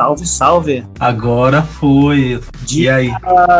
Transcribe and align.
Salve, 0.00 0.26
salve. 0.26 0.82
Agora 0.98 1.60
foi. 1.60 2.40
Dia 2.62 3.02
e 3.02 3.12
aí? 3.12 3.14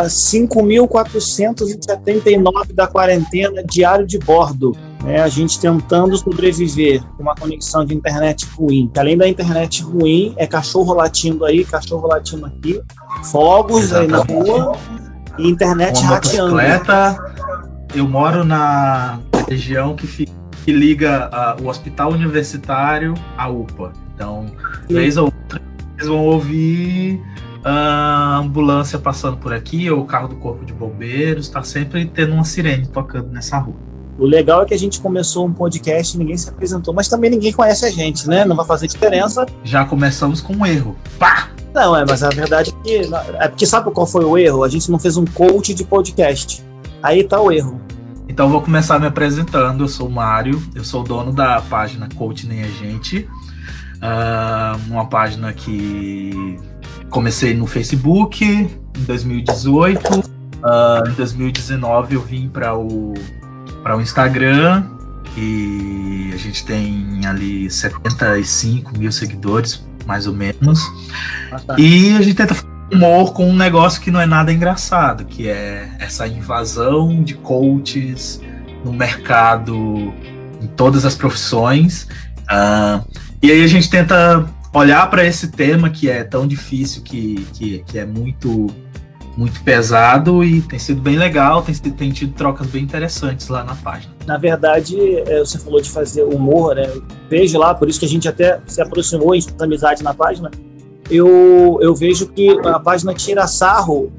5.479 0.07 2.73
da 2.73 2.87
quarentena, 2.87 3.63
diário 3.63 4.07
de 4.07 4.17
bordo. 4.17 4.75
É, 5.05 5.21
a 5.21 5.27
gente 5.27 5.59
tentando 5.59 6.17
sobreviver 6.17 7.03
com 7.15 7.21
uma 7.21 7.35
conexão 7.35 7.85
de 7.85 7.93
internet 7.93 8.47
ruim. 8.57 8.89
Além 8.97 9.15
da 9.15 9.27
internet 9.27 9.83
ruim, 9.83 10.33
é 10.35 10.47
cachorro 10.47 10.95
latindo 10.95 11.45
aí, 11.45 11.63
cachorro 11.63 12.07
latindo 12.07 12.47
aqui, 12.47 12.81
fogos 13.25 13.91
Exatamente. 13.91 14.31
aí 14.31 14.39
na 14.39 14.43
rua 14.43 14.75
e 15.37 15.47
internet 15.47 15.99
Uma 15.99 16.15
rateando. 16.15 16.57
Eu 17.93 18.09
moro 18.09 18.43
na 18.43 19.19
região 19.47 19.95
que, 19.95 20.07
fica, 20.07 20.31
que 20.65 20.71
liga 20.71 21.29
uh, 21.31 21.61
o 21.63 21.67
hospital 21.67 22.11
universitário 22.11 23.13
à 23.37 23.47
UPA. 23.47 23.93
Então, 24.15 24.47
vez 24.89 25.17
ou 25.17 25.25
outra, 25.25 25.61
vocês 26.01 26.07
vão 26.07 26.25
ouvir 26.25 27.21
a 27.63 28.37
ambulância 28.37 28.97
passando 28.97 29.37
por 29.37 29.53
aqui, 29.53 29.89
ou 29.89 30.01
o 30.01 30.05
carro 30.05 30.27
do 30.27 30.35
corpo 30.35 30.65
de 30.65 30.73
bombeiros, 30.73 31.45
está 31.45 31.61
sempre 31.61 32.05
tendo 32.05 32.33
uma 32.33 32.43
sirene 32.43 32.87
tocando 32.87 33.29
nessa 33.29 33.59
rua. 33.59 33.75
O 34.17 34.25
legal 34.25 34.63
é 34.63 34.65
que 34.65 34.73
a 34.73 34.79
gente 34.79 34.99
começou 34.99 35.45
um 35.45 35.53
podcast 35.53 36.15
e 36.15 36.19
ninguém 36.19 36.37
se 36.37 36.49
apresentou, 36.49 36.93
mas 36.93 37.07
também 37.07 37.29
ninguém 37.29 37.53
conhece 37.53 37.85
a 37.85 37.89
gente, 37.89 38.27
né? 38.27 38.43
Não 38.45 38.55
vai 38.55 38.65
fazer 38.65 38.87
diferença. 38.87 39.45
Já 39.63 39.85
começamos 39.85 40.41
com 40.41 40.53
um 40.53 40.65
erro. 40.65 40.95
Pá! 41.17 41.49
Não, 41.73 41.95
é, 41.95 42.03
mas 42.05 42.21
a 42.21 42.29
verdade 42.29 42.71
é 42.71 42.83
que. 42.83 43.09
É 43.39 43.47
porque 43.47 43.65
sabe 43.65 43.89
qual 43.91 44.05
foi 44.05 44.25
o 44.25 44.37
erro? 44.37 44.63
A 44.63 44.69
gente 44.69 44.91
não 44.91 44.99
fez 44.99 45.15
um 45.15 45.25
coach 45.25 45.73
de 45.73 45.83
podcast. 45.85 46.63
Aí 47.01 47.23
tá 47.23 47.39
o 47.39 47.51
erro. 47.51 47.79
Então 48.27 48.49
vou 48.49 48.61
começar 48.61 48.99
me 48.99 49.07
apresentando. 49.07 49.83
Eu 49.83 49.87
sou 49.87 50.07
o 50.07 50.11
Mário, 50.11 50.61
eu 50.75 50.83
sou 50.83 51.01
o 51.01 51.03
dono 51.03 51.31
da 51.31 51.61
página 51.61 52.09
Coach 52.15 52.45
Nem 52.45 52.63
a 52.63 52.67
Gente. 52.67 53.27
Uh, 54.01 54.91
uma 54.91 55.05
página 55.05 55.53
que 55.53 56.57
comecei 57.09 57.53
no 57.53 57.67
Facebook 57.67 58.43
em 58.43 59.03
2018. 59.03 60.19
Uh, 60.19 60.23
ah, 60.63 61.03
em 61.07 61.13
2019 61.13 62.15
eu 62.15 62.21
vim 62.21 62.49
para 62.49 62.75
o, 62.75 63.13
o 63.13 64.01
Instagram 64.01 64.85
e 65.37 66.31
a 66.33 66.37
gente 66.37 66.65
tem 66.65 67.25
ali 67.25 67.69
75 67.69 68.97
mil 68.97 69.11
seguidores, 69.11 69.85
mais 70.05 70.25
ou 70.25 70.33
menos. 70.33 70.81
E 71.77 72.15
a 72.15 72.21
gente 72.21 72.35
tenta 72.35 72.55
fazer 72.55 72.67
humor 72.91 73.33
com 73.33 73.49
um 73.49 73.55
negócio 73.55 74.01
que 74.01 74.11
não 74.11 74.19
é 74.19 74.25
nada 74.25 74.51
engraçado, 74.51 75.25
que 75.25 75.47
é 75.47 75.89
essa 75.99 76.27
invasão 76.27 77.23
de 77.23 77.35
coaches 77.35 78.41
no 78.83 78.91
mercado, 78.91 80.13
em 80.61 80.67
todas 80.75 81.05
as 81.05 81.15
profissões. 81.15 82.07
Uh, 82.43 83.05
e 83.41 83.51
aí 83.51 83.63
a 83.63 83.67
gente 83.67 83.89
tenta 83.89 84.47
olhar 84.73 85.09
para 85.09 85.25
esse 85.25 85.49
tema 85.51 85.89
que 85.89 86.09
é 86.09 86.23
tão 86.23 86.47
difícil, 86.47 87.01
que, 87.01 87.45
que, 87.53 87.83
que, 87.85 87.99
é 87.99 88.05
muito 88.05 88.67
muito 89.37 89.63
pesado 89.63 90.43
e 90.43 90.61
tem 90.61 90.77
sido 90.77 91.01
bem 91.01 91.17
legal, 91.17 91.61
tem, 91.61 91.73
tem 91.73 92.11
tido 92.11 92.33
trocas 92.33 92.67
bem 92.67 92.83
interessantes 92.83 93.47
lá 93.47 93.63
na 93.63 93.75
página. 93.75 94.13
Na 94.27 94.37
verdade, 94.37 94.97
é, 95.25 95.39
você 95.39 95.57
falou 95.57 95.81
de 95.81 95.89
fazer 95.89 96.23
humor, 96.23 96.75
né? 96.75 96.83
vejo 97.29 97.57
lá, 97.57 97.73
por 97.73 97.89
isso 97.89 97.99
que 97.99 98.05
a 98.05 98.09
gente 98.09 98.27
até 98.27 98.59
se 98.67 98.81
aproximou 98.81 99.33
em 99.33 99.41
amizade 99.59 100.03
na 100.03 100.13
página. 100.13 100.51
Eu, 101.09 101.79
eu 101.81 101.95
vejo 101.95 102.27
que 102.27 102.49
a 102.65 102.79
página 102.79 103.13
tira 103.13 103.47
sarro 103.47 104.11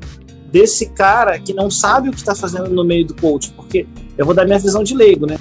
desse 0.50 0.90
cara 0.90 1.38
que 1.38 1.54
não 1.54 1.70
sabe 1.70 2.08
o 2.08 2.12
que 2.12 2.18
está 2.18 2.34
fazendo 2.34 2.68
no 2.68 2.84
meio 2.84 3.06
do 3.06 3.14
coach, 3.14 3.50
porque 3.52 3.86
eu 4.16 4.26
vou 4.26 4.34
dar 4.34 4.44
minha 4.44 4.58
visão 4.58 4.82
de 4.82 4.94
leigo, 4.94 5.26
né? 5.26 5.38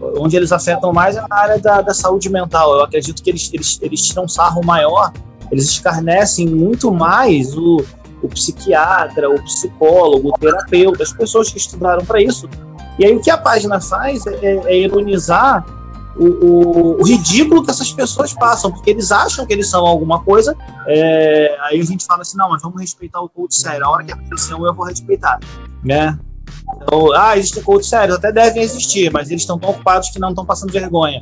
Onde 0.00 0.36
eles 0.36 0.52
afetam 0.52 0.92
mais 0.92 1.16
é 1.16 1.20
na 1.28 1.36
área 1.36 1.58
da, 1.58 1.80
da 1.80 1.94
saúde 1.94 2.28
mental. 2.30 2.74
Eu 2.74 2.82
acredito 2.82 3.22
que 3.22 3.30
eles, 3.30 3.50
eles, 3.52 3.78
eles 3.82 4.02
tiram 4.02 4.24
um 4.24 4.28
sarro 4.28 4.64
maior, 4.64 5.12
eles 5.50 5.64
escarnecem 5.66 6.46
muito 6.48 6.90
mais 6.92 7.56
o, 7.56 7.84
o 8.22 8.28
psiquiatra, 8.28 9.28
o 9.28 9.42
psicólogo, 9.42 10.30
o 10.30 10.32
terapeuta, 10.32 11.02
as 11.02 11.12
pessoas 11.12 11.50
que 11.50 11.58
estudaram 11.58 12.04
para 12.04 12.20
isso. 12.22 12.48
E 12.98 13.04
aí 13.04 13.14
o 13.14 13.20
que 13.20 13.30
a 13.30 13.38
página 13.38 13.80
faz 13.80 14.26
é, 14.26 14.34
é, 14.42 14.62
é 14.66 14.78
ironizar 14.80 15.64
o, 16.16 16.24
o, 16.24 17.00
o, 17.00 17.04
ridículo 17.04 17.64
que 17.64 17.70
essas 17.70 17.92
pessoas 17.92 18.34
passam, 18.34 18.70
porque 18.70 18.90
eles 18.90 19.10
acham 19.10 19.46
que 19.46 19.52
eles 19.52 19.68
são 19.68 19.86
alguma 19.86 20.22
coisa. 20.22 20.56
É, 20.86 21.56
aí 21.62 21.80
a 21.80 21.84
gente 21.84 22.04
fala 22.04 22.22
assim: 22.22 22.36
não, 22.36 22.50
mas 22.50 22.60
vamos 22.60 22.80
respeitar 22.80 23.20
o 23.20 23.28
coach 23.28 23.58
sério. 23.58 23.86
A 23.86 23.90
hora 23.90 24.04
que 24.04 24.12
aparecer 24.12 24.52
eu 24.52 24.74
vou 24.74 24.84
respeitar. 24.84 25.38
Né? 25.82 26.18
Então, 26.76 27.12
ah, 27.14 27.36
existem 27.36 27.62
coaches 27.62 27.88
sérios, 27.88 28.16
até 28.16 28.32
devem 28.32 28.62
existir, 28.62 29.10
mas 29.12 29.30
eles 29.30 29.42
estão 29.42 29.58
tão 29.58 29.70
ocupados 29.70 30.10
que 30.10 30.18
não 30.18 30.30
estão 30.30 30.44
passando 30.44 30.72
vergonha. 30.72 31.18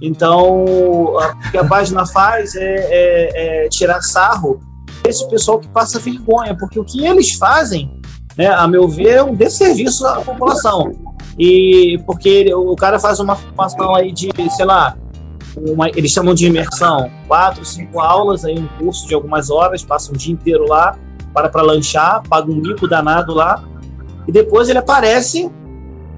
Então, 0.00 0.64
o 0.64 1.18
que 1.50 1.58
a 1.58 1.64
página 1.64 2.06
faz 2.06 2.54
é, 2.54 2.62
é, 2.62 3.64
é 3.64 3.68
tirar 3.68 4.00
sarro 4.00 4.60
desse 5.02 5.28
pessoal 5.28 5.58
que 5.58 5.68
passa 5.68 5.98
vergonha, 5.98 6.56
porque 6.56 6.78
o 6.78 6.84
que 6.84 7.04
eles 7.04 7.32
fazem, 7.32 8.00
né, 8.36 8.46
a 8.46 8.66
meu 8.68 8.88
ver, 8.88 9.16
é 9.16 9.22
um 9.22 9.34
desserviço 9.34 10.06
à 10.06 10.20
população. 10.20 10.92
E 11.38 12.00
porque 12.06 12.52
o 12.54 12.74
cara 12.76 12.98
faz 12.98 13.20
uma 13.20 13.34
formação 13.36 13.94
aí 13.94 14.12
de, 14.12 14.28
sei 14.50 14.64
lá, 14.64 14.96
uma, 15.56 15.88
eles 15.90 16.10
chamam 16.10 16.34
de 16.34 16.46
imersão, 16.46 17.10
quatro, 17.26 17.64
cinco 17.64 18.00
aulas, 18.00 18.44
aí 18.44 18.58
um 18.58 18.66
curso 18.78 19.06
de 19.06 19.14
algumas 19.14 19.50
horas, 19.50 19.82
passa 19.82 20.12
um 20.12 20.16
dia 20.16 20.32
inteiro 20.32 20.66
lá, 20.68 20.96
para 21.32 21.48
para 21.48 21.62
lanchar, 21.62 22.22
paga 22.28 22.50
um 22.50 22.56
mico 22.56 22.86
danado 22.88 23.34
lá, 23.34 23.62
e 24.28 24.32
depois 24.32 24.68
ele 24.68 24.78
aparece 24.78 25.50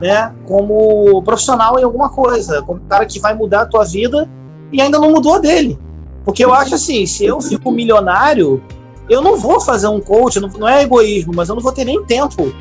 né, 0.01 0.35
como 0.45 1.23
profissional 1.23 1.79
em 1.79 1.85
alguma 1.85 2.09
coisa, 2.11 2.61
como 2.63 2.81
um 2.81 2.89
cara 2.89 3.07
que 3.07 3.21
vai 3.21 3.35
mudar 3.35 3.63
a 3.63 3.67
tua 3.67 3.85
vida 3.85 4.29
e 4.73 4.81
ainda 4.81 4.99
não 4.99 5.13
mudou 5.13 5.41
dele. 5.41 5.79
Porque 6.25 6.45
eu 6.45 6.53
acho 6.53 6.75
assim, 6.75 7.07
se 7.07 7.25
eu 7.25 7.41
fico 7.41 7.71
milionário, 7.71 8.63
eu 9.09 9.23
não 9.23 9.37
vou 9.37 9.61
fazer 9.61 9.87
um 9.87 10.01
coach, 10.01 10.41
não, 10.41 10.49
não 10.49 10.69
é 10.69 10.83
egoísmo, 10.83 11.33
mas 11.35 11.49
eu 11.49 11.55
não 11.55 11.63
vou 11.63 11.73
ter 11.73 11.85
nem 11.85 12.05
tempo 12.05 12.53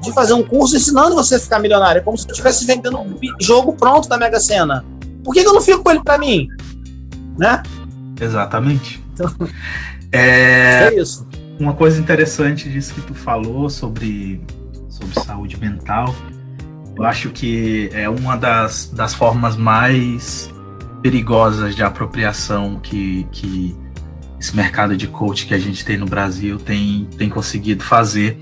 de 0.00 0.12
fazer 0.12 0.32
um 0.32 0.42
curso 0.42 0.76
ensinando 0.76 1.14
você 1.14 1.34
a 1.34 1.40
ficar 1.40 1.58
milionário. 1.58 1.98
É 1.98 2.02
como 2.02 2.16
se 2.16 2.26
eu 2.26 2.30
estivesse 2.30 2.64
vendendo 2.64 2.98
um 2.98 3.18
jogo 3.40 3.72
pronto 3.72 4.08
da 4.08 4.16
Mega 4.16 4.38
Sena. 4.38 4.84
Por 5.24 5.34
que, 5.34 5.42
que 5.42 5.48
eu 5.48 5.54
não 5.54 5.60
fico 5.60 5.82
com 5.82 5.90
ele 5.90 6.02
para 6.04 6.18
mim? 6.18 6.48
Né? 7.36 7.62
Exatamente. 8.20 9.02
Então, 9.12 9.30
é, 10.12 10.88
é 10.88 11.00
isso. 11.00 11.26
Uma 11.58 11.74
coisa 11.74 12.00
interessante 12.00 12.68
disso 12.68 12.94
que 12.94 13.00
tu 13.00 13.14
falou 13.14 13.68
sobre 13.68 14.40
sobre 14.94 15.18
saúde 15.20 15.58
mental, 15.58 16.14
eu 16.96 17.04
acho 17.04 17.30
que 17.30 17.90
é 17.92 18.08
uma 18.08 18.36
das, 18.36 18.86
das 18.94 19.12
formas 19.12 19.56
mais 19.56 20.52
perigosas 21.02 21.74
de 21.74 21.82
apropriação 21.82 22.78
que, 22.80 23.26
que 23.32 23.76
esse 24.38 24.54
mercado 24.54 24.96
de 24.96 25.08
coach 25.08 25.46
que 25.46 25.54
a 25.54 25.58
gente 25.58 25.84
tem 25.84 25.96
no 25.96 26.06
Brasil 26.06 26.58
tem, 26.58 27.08
tem 27.18 27.28
conseguido 27.28 27.82
fazer, 27.82 28.38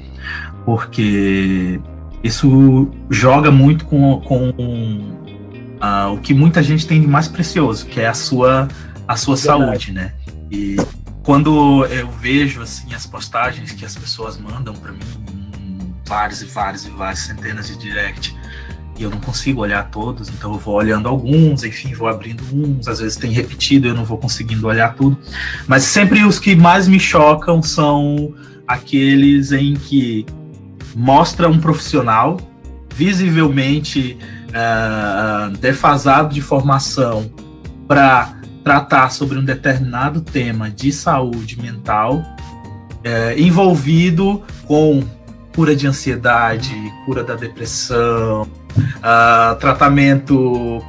porque 0.64 1.80
isso 2.22 2.90
joga 3.08 3.50
muito 3.50 3.86
com, 3.86 4.20
com 4.20 4.50
uh, 4.50 6.12
o 6.12 6.18
que 6.18 6.34
muita 6.34 6.62
gente 6.62 6.86
tem 6.86 7.00
de 7.00 7.06
mais 7.06 7.28
precioso, 7.28 7.86
que 7.86 7.98
é 7.98 8.08
a 8.08 8.14
sua, 8.14 8.68
a 9.08 9.16
sua 9.16 9.38
saúde, 9.38 9.90
né? 9.92 10.12
E 10.50 10.76
quando 11.22 11.86
eu 11.86 12.10
vejo 12.10 12.60
assim 12.60 12.92
as 12.94 13.06
postagens 13.06 13.72
que 13.72 13.86
as 13.86 13.96
pessoas 13.96 14.36
mandam 14.38 14.74
para 14.74 14.92
mim 14.92 15.31
vários 16.12 16.42
e 16.42 16.44
vários 16.44 16.84
e 16.84 16.90
vários 16.90 17.20
centenas 17.20 17.68
de 17.68 17.78
direct. 17.78 18.36
E 18.98 19.02
eu 19.02 19.08
não 19.08 19.18
consigo 19.18 19.62
olhar 19.62 19.88
todos, 19.90 20.28
então 20.28 20.52
eu 20.52 20.58
vou 20.58 20.74
olhando 20.74 21.08
alguns, 21.08 21.64
enfim, 21.64 21.94
vou 21.94 22.06
abrindo 22.06 22.44
uns, 22.52 22.86
às 22.86 22.98
vezes 22.98 23.16
tem 23.16 23.32
repetido, 23.32 23.88
eu 23.88 23.94
não 23.94 24.04
vou 24.04 24.18
conseguindo 24.18 24.66
olhar 24.66 24.94
tudo, 24.94 25.18
mas 25.66 25.84
sempre 25.84 26.22
os 26.22 26.38
que 26.38 26.54
mais 26.54 26.86
me 26.86 27.00
chocam 27.00 27.62
são 27.62 28.34
aqueles 28.68 29.52
em 29.52 29.72
que 29.72 30.26
mostra 30.94 31.48
um 31.48 31.58
profissional 31.58 32.36
visivelmente 32.94 34.18
uh, 34.50 35.56
defasado 35.56 36.34
de 36.34 36.42
formação 36.42 37.32
para 37.88 38.36
tratar 38.62 39.10
sobre 39.10 39.38
um 39.38 39.44
determinado 39.44 40.20
tema 40.20 40.70
de 40.70 40.92
saúde 40.92 41.58
mental, 41.58 42.16
uh, 42.16 43.38
envolvido 43.40 44.42
com 44.66 45.02
cura 45.54 45.74
de 45.76 45.86
ansiedade, 45.86 46.74
cura 47.04 47.22
da 47.22 47.34
depressão, 47.34 48.42
uh, 48.42 49.56
tratamento, 49.58 50.82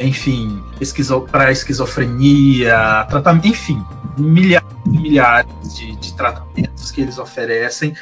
enfim, 0.00 0.60
esquizo 0.80 1.22
para 1.22 1.52
esquizofrenia, 1.52 3.06
tratamento, 3.08 3.46
enfim, 3.46 3.82
milhares 4.18 4.68
e 4.86 4.90
milhares 4.90 5.74
de, 5.76 5.96
de 5.96 6.14
tratamentos 6.14 6.90
que 6.90 7.00
eles 7.00 7.18
oferecem 7.18 7.94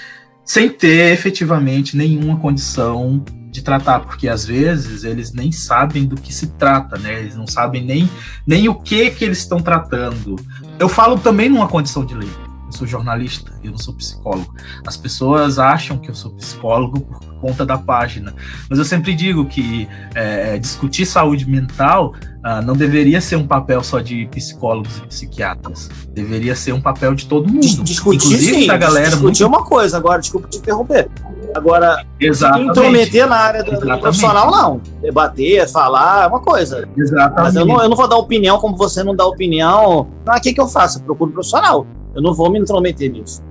sem 0.44 0.68
ter 0.68 1.12
efetivamente 1.12 1.96
nenhuma 1.96 2.38
condição 2.38 3.24
de 3.50 3.62
tratar, 3.62 4.00
porque 4.00 4.28
às 4.28 4.44
vezes 4.44 5.04
eles 5.04 5.32
nem 5.32 5.50
sabem 5.52 6.04
do 6.04 6.16
que 6.16 6.34
se 6.34 6.48
trata, 6.48 6.98
né? 6.98 7.20
Eles 7.20 7.36
não 7.36 7.46
sabem 7.46 7.84
nem, 7.84 8.10
nem 8.46 8.68
o 8.68 8.74
que 8.74 9.10
que 9.10 9.24
eles 9.24 9.38
estão 9.38 9.60
tratando. 9.60 10.36
Eu 10.78 10.88
falo 10.88 11.18
também 11.18 11.48
numa 11.48 11.68
condição 11.68 12.04
de 12.04 12.14
lei 12.14 12.28
sou 12.74 12.86
jornalista, 12.86 13.52
eu 13.62 13.70
não 13.70 13.78
sou 13.78 13.94
psicólogo. 13.94 14.54
As 14.86 14.96
pessoas 14.96 15.58
acham 15.58 15.98
que 15.98 16.10
eu 16.10 16.14
sou 16.14 16.32
psicólogo 16.32 17.00
por 17.00 17.34
conta 17.40 17.64
da 17.64 17.78
página. 17.78 18.34
Mas 18.68 18.78
eu 18.78 18.84
sempre 18.84 19.14
digo 19.14 19.46
que 19.46 19.88
é, 20.14 20.58
discutir 20.58 21.06
saúde 21.06 21.48
mental 21.48 22.14
ah, 22.46 22.60
não 22.60 22.74
deveria 22.74 23.22
ser 23.22 23.36
um 23.36 23.46
papel 23.46 23.82
só 23.82 24.00
de 24.00 24.26
psicólogos 24.26 24.98
e 24.98 25.06
psiquiatras. 25.06 25.88
Deveria 26.10 26.54
ser 26.54 26.74
um 26.74 26.80
papel 26.80 27.14
de 27.14 27.24
todo 27.24 27.50
mundo. 27.50 27.82
Discutir, 27.82 28.16
Inclusive 28.16 28.60
sim, 28.60 28.66
da 28.66 28.76
galera. 28.76 29.08
Discutir 29.08 29.44
muito... 29.44 29.56
uma 29.56 29.64
coisa, 29.64 29.96
agora, 29.96 30.20
desculpa 30.20 30.46
te 30.48 30.58
interromper. 30.58 31.08
Agora, 31.54 32.04
Exatamente. 32.20 32.68
intrometer 32.68 33.26
na 33.26 33.36
área 33.36 33.64
do, 33.64 33.98
profissional, 33.98 34.50
não. 34.50 34.82
Debater, 35.00 35.66
falar, 35.70 36.24
é 36.24 36.26
uma 36.26 36.40
coisa. 36.40 36.86
Exatamente. 36.94 37.42
Mas 37.42 37.56
eu 37.56 37.64
não, 37.64 37.82
eu 37.82 37.88
não 37.88 37.96
vou 37.96 38.06
dar 38.06 38.16
opinião 38.16 38.58
como 38.58 38.76
você 38.76 39.02
não 39.02 39.16
dá 39.16 39.24
opinião. 39.24 40.06
Ah, 40.26 40.36
o 40.36 40.40
que, 40.42 40.52
que 40.52 40.60
eu 40.60 40.68
faço? 40.68 40.98
Eu 40.98 41.04
procuro 41.04 41.32
profissional. 41.32 41.86
Eu 42.14 42.22
não 42.22 42.34
vou 42.34 42.50
me 42.50 42.58
intrometer 42.58 43.10
nisso. 43.10 43.42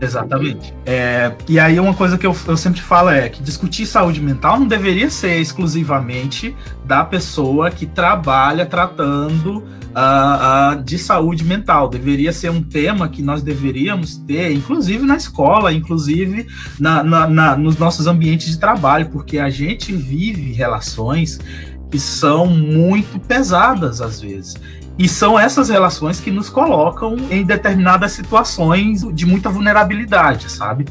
Exatamente. 0.00 0.74
É, 0.84 1.32
e 1.48 1.58
aí 1.58 1.80
uma 1.80 1.94
coisa 1.94 2.18
que 2.18 2.26
eu, 2.26 2.36
eu 2.46 2.56
sempre 2.56 2.82
falo 2.82 3.08
é 3.08 3.28
que 3.28 3.42
discutir 3.42 3.86
saúde 3.86 4.20
mental 4.20 4.60
não 4.60 4.66
deveria 4.66 5.08
ser 5.08 5.40
exclusivamente 5.40 6.54
da 6.84 7.02
pessoa 7.02 7.70
que 7.70 7.86
trabalha 7.86 8.66
tratando 8.66 9.58
uh, 9.96 10.78
uh, 10.78 10.82
de 10.82 10.98
saúde 10.98 11.44
mental. 11.44 11.88
Deveria 11.88 12.30
ser 12.30 12.50
um 12.50 12.62
tema 12.62 13.08
que 13.08 13.22
nós 13.22 13.42
deveríamos 13.42 14.16
ter, 14.16 14.52
inclusive 14.52 15.04
na 15.06 15.16
escola, 15.16 15.72
inclusive 15.72 16.46
na, 16.78 17.02
na, 17.02 17.26
na, 17.26 17.56
nos 17.56 17.78
nossos 17.78 18.06
ambientes 18.06 18.50
de 18.50 18.58
trabalho, 18.58 19.08
porque 19.08 19.38
a 19.38 19.48
gente 19.48 19.92
vive 19.92 20.52
relações 20.52 21.40
que 21.90 21.98
são 21.98 22.46
muito 22.46 23.18
pesadas 23.20 24.02
às 24.02 24.20
vezes. 24.20 24.56
E 24.98 25.08
são 25.08 25.38
essas 25.38 25.68
relações 25.68 26.20
que 26.20 26.30
nos 26.30 26.48
colocam 26.48 27.16
em 27.30 27.44
determinadas 27.44 28.12
situações 28.12 29.02
de 29.12 29.26
muita 29.26 29.50
vulnerabilidade, 29.50 30.50
sabe? 30.50 30.86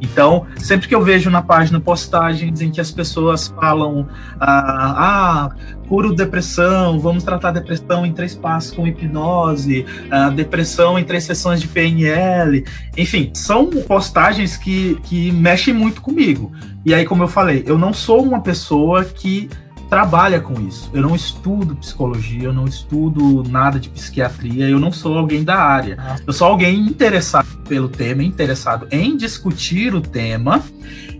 Então, 0.00 0.46
sempre 0.56 0.88
que 0.88 0.94
eu 0.94 1.02
vejo 1.02 1.28
na 1.28 1.42
página 1.42 1.78
postagens 1.78 2.62
em 2.62 2.70
que 2.70 2.80
as 2.80 2.90
pessoas 2.90 3.48
falam, 3.48 4.08
ah, 4.40 4.94
ah 4.96 5.50
curo 5.86 6.14
depressão, 6.14 6.98
vamos 7.00 7.24
tratar 7.24 7.50
depressão 7.50 8.06
em 8.06 8.12
três 8.12 8.34
passos 8.34 8.70
com 8.70 8.86
hipnose, 8.86 9.84
ah, 10.10 10.30
depressão 10.30 10.98
em 10.98 11.04
três 11.04 11.24
sessões 11.24 11.60
de 11.60 11.68
PNL, 11.68 12.64
enfim, 12.96 13.30
são 13.34 13.66
postagens 13.66 14.56
que, 14.56 14.98
que 15.02 15.30
mexem 15.32 15.74
muito 15.74 16.00
comigo. 16.00 16.50
E 16.84 16.94
aí, 16.94 17.04
como 17.04 17.24
eu 17.24 17.28
falei, 17.28 17.62
eu 17.66 17.76
não 17.76 17.92
sou 17.92 18.22
uma 18.22 18.40
pessoa 18.40 19.04
que 19.04 19.50
trabalha 19.90 20.40
com 20.40 20.54
isso. 20.60 20.88
Eu 20.94 21.02
não 21.02 21.16
estudo 21.16 21.74
psicologia, 21.74 22.44
eu 22.44 22.52
não 22.52 22.64
estudo 22.64 23.42
nada 23.42 23.80
de 23.80 23.88
psiquiatria, 23.88 24.68
eu 24.68 24.78
não 24.78 24.92
sou 24.92 25.18
alguém 25.18 25.42
da 25.42 25.56
área. 25.56 25.96
Ah. 25.98 26.16
Eu 26.24 26.32
sou 26.32 26.46
alguém 26.46 26.78
interessado 26.86 27.58
pelo 27.68 27.88
tema, 27.88 28.22
interessado 28.22 28.86
em 28.92 29.16
discutir 29.16 29.92
o 29.92 30.00
tema 30.00 30.62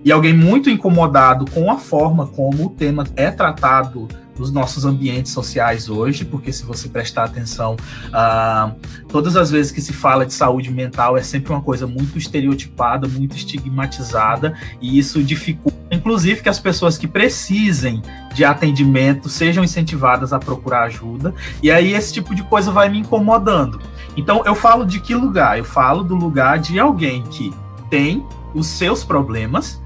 e 0.05 0.12
alguém 0.12 0.32
muito 0.32 0.70
incomodado 0.70 1.50
com 1.50 1.70
a 1.70 1.76
forma 1.76 2.28
como 2.28 2.67
o 2.67 2.70
tema 2.70 3.05
é 3.17 3.31
tratado 3.31 4.06
nos 4.40 4.50
nossos 4.50 4.87
ambientes 4.87 5.32
sociais 5.32 5.90
hoje, 5.90 6.25
porque 6.25 6.50
se 6.50 6.64
você 6.64 6.88
prestar 6.88 7.25
atenção, 7.25 7.76
uh, 8.06 8.75
todas 9.08 9.37
as 9.37 9.50
vezes 9.50 9.70
que 9.70 9.82
se 9.82 9.92
fala 9.92 10.25
de 10.25 10.32
saúde 10.32 10.70
mental 10.72 11.14
é 11.14 11.22
sempre 11.22 11.52
uma 11.52 11.60
coisa 11.60 11.87
muito 11.87 12.16
estereotipada, 12.16 13.06
muito 13.06 13.37
estigmatizada, 13.37 14.56
e 14.81 14.98
isso 14.98 15.22
dificulta, 15.22 15.76
inclusive, 15.90 16.40
que 16.40 16.48
as 16.48 16.58
pessoas 16.58 16.96
que 16.96 17.06
precisem 17.06 18.02
de 18.32 18.42
atendimento 18.42 19.28
sejam 19.28 19.62
incentivadas 19.62 20.32
a 20.32 20.38
procurar 20.38 20.84
ajuda, 20.84 21.34
e 21.62 21.70
aí 21.70 21.93
esse 21.93 22.10
tipo 22.10 22.34
de 22.34 22.43
coisa 22.43 22.72
vai 22.72 22.88
me 22.88 22.98
incomodando. 22.98 23.78
Então, 24.16 24.43
eu 24.46 24.54
falo 24.54 24.86
de 24.86 25.00
que 25.00 25.14
lugar? 25.14 25.58
Eu 25.58 25.64
falo 25.64 26.02
do 26.02 26.14
lugar 26.14 26.58
de 26.58 26.81
alguém 26.81 27.22
que 27.25 27.52
tem 27.90 28.25
os 28.54 28.66
seus 28.66 29.04
problemas 29.04 29.82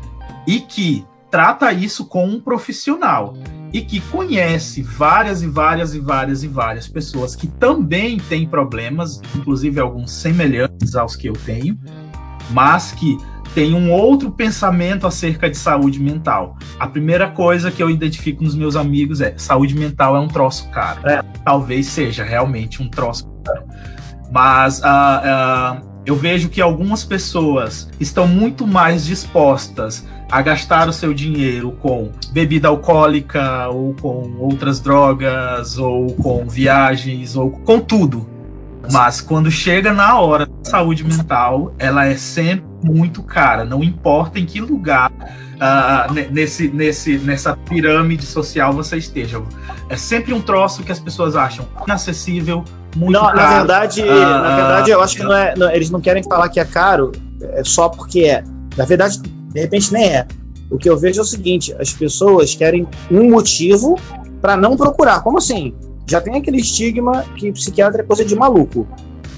e 0.46 0.60
que 0.60 1.04
trata 1.28 1.72
isso 1.72 2.06
com 2.06 2.28
um 2.28 2.40
profissional 2.40 3.34
e 3.74 3.82
que 3.82 4.00
conhece 4.00 4.82
várias 4.82 5.42
e 5.42 5.48
várias 5.48 5.96
e 5.96 5.98
várias 5.98 6.44
e 6.44 6.48
várias 6.48 6.86
pessoas 6.86 7.34
que 7.34 7.48
também 7.48 8.18
têm 8.18 8.46
problemas, 8.46 9.20
inclusive 9.34 9.80
alguns 9.80 10.12
semelhantes 10.12 10.94
aos 10.94 11.16
que 11.16 11.28
eu 11.28 11.32
tenho, 11.32 11.76
mas 12.52 12.92
que 12.92 13.18
tem 13.52 13.74
um 13.74 13.90
outro 13.90 14.30
pensamento 14.30 15.08
acerca 15.08 15.50
de 15.50 15.56
saúde 15.56 15.98
mental. 15.98 16.56
A 16.78 16.86
primeira 16.86 17.28
coisa 17.28 17.68
que 17.68 17.82
eu 17.82 17.90
identifico 17.90 18.44
nos 18.44 18.54
meus 18.54 18.76
amigos 18.76 19.20
é 19.20 19.34
saúde 19.36 19.74
mental 19.74 20.16
é 20.16 20.20
um 20.20 20.28
troço 20.28 20.70
caro. 20.70 21.00
É. 21.08 21.20
Talvez 21.44 21.86
seja 21.86 22.22
realmente 22.22 22.80
um 22.80 22.88
troço 22.88 23.28
caro. 23.44 23.64
Mas 24.30 24.78
uh, 24.80 24.82
uh, 24.82 25.93
eu 26.06 26.16
vejo 26.16 26.48
que 26.48 26.60
algumas 26.60 27.04
pessoas 27.04 27.88
estão 27.98 28.26
muito 28.26 28.66
mais 28.66 29.04
dispostas 29.04 30.06
a 30.30 30.42
gastar 30.42 30.88
o 30.88 30.92
seu 30.92 31.14
dinheiro 31.14 31.72
com 31.72 32.10
bebida 32.30 32.68
alcoólica 32.68 33.68
ou 33.68 33.94
com 33.94 34.36
outras 34.38 34.80
drogas 34.80 35.78
ou 35.78 36.12
com 36.14 36.46
viagens 36.46 37.36
ou 37.36 37.50
com 37.50 37.80
tudo. 37.80 38.28
Mas 38.92 39.20
quando 39.20 39.50
chega 39.50 39.92
na 39.92 40.18
hora 40.18 40.46
da 40.46 40.70
saúde 40.70 41.04
mental, 41.04 41.74
ela 41.78 42.06
é 42.06 42.16
sempre 42.16 42.66
muito 42.82 43.22
cara, 43.22 43.64
não 43.64 43.82
importa 43.82 44.38
em 44.38 44.44
que 44.44 44.60
lugar 44.60 45.10
uh, 45.10 46.12
nesse, 46.30 46.68
nesse, 46.68 47.18
nessa 47.18 47.56
pirâmide 47.56 48.26
social 48.26 48.72
você 48.72 48.98
esteja. 48.98 49.40
É 49.88 49.96
sempre 49.96 50.34
um 50.34 50.40
troço 50.40 50.82
que 50.82 50.92
as 50.92 51.00
pessoas 51.00 51.34
acham 51.34 51.66
inacessível, 51.86 52.62
muito 52.96 53.12
não, 53.12 53.22
caro. 53.22 53.36
Na 53.36 53.58
verdade, 53.58 54.02
uh, 54.02 54.06
na 54.06 54.56
verdade, 54.56 54.90
eu 54.90 55.00
acho 55.00 55.16
que 55.16 55.22
não 55.22 55.34
é, 55.34 55.54
não, 55.56 55.70
eles 55.70 55.90
não 55.90 56.00
querem 56.00 56.22
falar 56.22 56.48
que 56.48 56.60
é 56.60 56.64
caro 56.64 57.12
é 57.42 57.62
só 57.64 57.88
porque 57.88 58.20
é. 58.20 58.44
Na 58.76 58.84
verdade, 58.84 59.20
de 59.20 59.60
repente 59.60 59.92
nem 59.92 60.04
é. 60.06 60.26
O 60.70 60.78
que 60.78 60.88
eu 60.88 60.96
vejo 60.96 61.20
é 61.20 61.22
o 61.22 61.26
seguinte: 61.26 61.74
as 61.78 61.92
pessoas 61.92 62.54
querem 62.54 62.86
um 63.10 63.30
motivo 63.30 63.98
para 64.40 64.56
não 64.56 64.76
procurar. 64.76 65.22
Como 65.22 65.38
assim? 65.38 65.74
Já 66.08 66.20
tem 66.20 66.36
aquele 66.36 66.58
estigma 66.58 67.24
que 67.36 67.50
psiquiatra 67.52 68.02
é 68.02 68.04
coisa 68.04 68.24
de 68.24 68.34
maluco. 68.34 68.86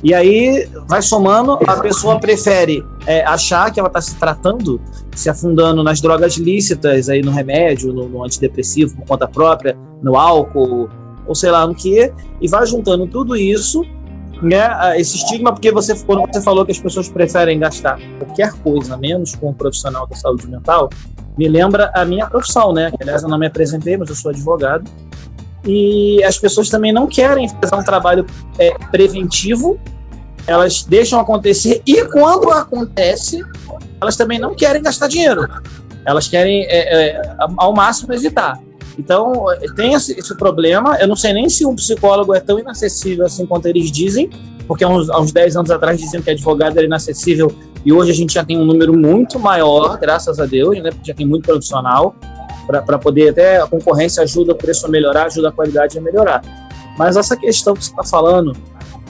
E 0.02 0.12
aí 0.12 0.68
vai 0.86 1.00
somando, 1.00 1.58
a 1.66 1.76
pessoa 1.78 2.20
prefere 2.20 2.84
é, 3.06 3.24
achar 3.24 3.72
que 3.72 3.80
ela 3.80 3.88
está 3.88 4.00
se 4.00 4.14
tratando, 4.16 4.80
se 5.14 5.28
afundando 5.30 5.82
nas 5.82 6.00
drogas 6.00 6.36
lícitas, 6.36 7.08
aí 7.08 7.22
no 7.22 7.30
remédio, 7.30 7.92
no, 7.92 8.08
no, 8.08 8.22
antidepressivo 8.22 8.94
por 8.96 9.06
conta 9.06 9.26
própria, 9.26 9.76
no 10.02 10.16
álcool, 10.16 10.88
ou 11.26 11.34
sei 11.34 11.50
lá 11.50 11.66
no 11.66 11.74
que, 11.74 12.12
e 12.40 12.48
vai 12.48 12.66
juntando 12.66 13.06
tudo 13.06 13.36
isso 13.36 13.82
né, 14.42 14.68
esse 14.98 15.16
estigma, 15.16 15.52
porque 15.52 15.72
você, 15.72 15.94
quando 16.04 16.26
você 16.26 16.42
falou 16.42 16.64
que 16.64 16.72
as 16.72 16.78
pessoas 16.78 17.08
preferem 17.08 17.58
gastar 17.58 17.98
qualquer 18.18 18.52
coisa, 18.52 18.96
menos 18.96 19.34
com 19.34 19.50
um 19.50 19.54
profissional 19.54 20.06
da 20.06 20.14
saúde 20.14 20.46
mental, 20.46 20.90
me 21.38 21.48
lembra 21.48 21.90
a 21.94 22.04
minha 22.04 22.26
profissão, 22.26 22.72
né? 22.72 22.90
Aliás, 23.00 23.22
eu 23.22 23.28
não 23.28 23.38
me 23.38 23.46
apresentei, 23.46 23.96
mas 23.96 24.08
eu 24.08 24.14
sou 24.14 24.30
advogado. 24.30 24.90
E 25.64 26.22
as 26.24 26.38
pessoas 26.38 26.68
também 26.68 26.92
não 26.92 27.06
querem 27.06 27.48
fazer 27.48 27.74
um 27.74 27.84
trabalho 27.84 28.26
é, 28.58 28.72
preventivo, 28.90 29.78
elas 30.46 30.84
deixam 30.84 31.18
acontecer, 31.18 31.82
e 31.86 32.04
quando 32.04 32.50
acontece, 32.50 33.42
elas 34.00 34.16
também 34.16 34.38
não 34.38 34.54
querem 34.54 34.82
gastar 34.82 35.08
dinheiro. 35.08 35.48
Elas 36.04 36.28
querem, 36.28 36.64
é, 36.66 37.18
é, 37.18 37.36
ao 37.56 37.74
máximo, 37.74 38.12
evitar. 38.12 38.58
Então, 38.98 39.46
tem 39.74 39.92
esse, 39.92 40.18
esse, 40.18 40.34
problema. 40.36 40.96
Eu 40.98 41.08
não 41.08 41.16
sei 41.16 41.32
nem 41.32 41.48
se 41.48 41.66
um 41.66 41.74
psicólogo 41.74 42.34
é 42.34 42.40
tão 42.40 42.58
inacessível 42.58 43.26
assim 43.26 43.44
quanto 43.44 43.66
eles 43.66 43.90
dizem, 43.90 44.30
porque 44.66 44.84
há 44.84 44.88
uns, 44.88 45.10
há 45.10 45.20
uns 45.20 45.32
10 45.32 45.56
anos 45.56 45.70
atrás 45.70 46.00
diziam 46.00 46.22
que 46.22 46.30
advogado 46.30 46.76
era 46.76 46.86
inacessível 46.86 47.54
e 47.84 47.92
hoje 47.92 48.10
a 48.10 48.14
gente 48.14 48.34
já 48.34 48.44
tem 48.44 48.58
um 48.58 48.64
número 48.64 48.96
muito 48.96 49.38
maior, 49.38 49.96
graças 49.98 50.40
a 50.40 50.46
Deus, 50.46 50.76
né? 50.82 50.90
Porque 50.90 51.08
já 51.08 51.14
tem 51.14 51.26
muito 51.26 51.44
profissional 51.44 52.16
para 52.66 52.98
poder 52.98 53.28
até 53.28 53.58
a 53.60 53.66
concorrência 53.66 54.24
ajuda 54.24 54.52
o 54.52 54.56
preço 54.56 54.86
a 54.86 54.88
melhorar, 54.88 55.26
ajuda 55.26 55.50
a 55.50 55.52
qualidade 55.52 55.96
a 55.96 56.00
melhorar. 56.00 56.42
Mas 56.98 57.16
essa 57.16 57.36
questão 57.36 57.74
que 57.74 57.84
você 57.84 57.90
está 57.90 58.02
falando 58.02 58.56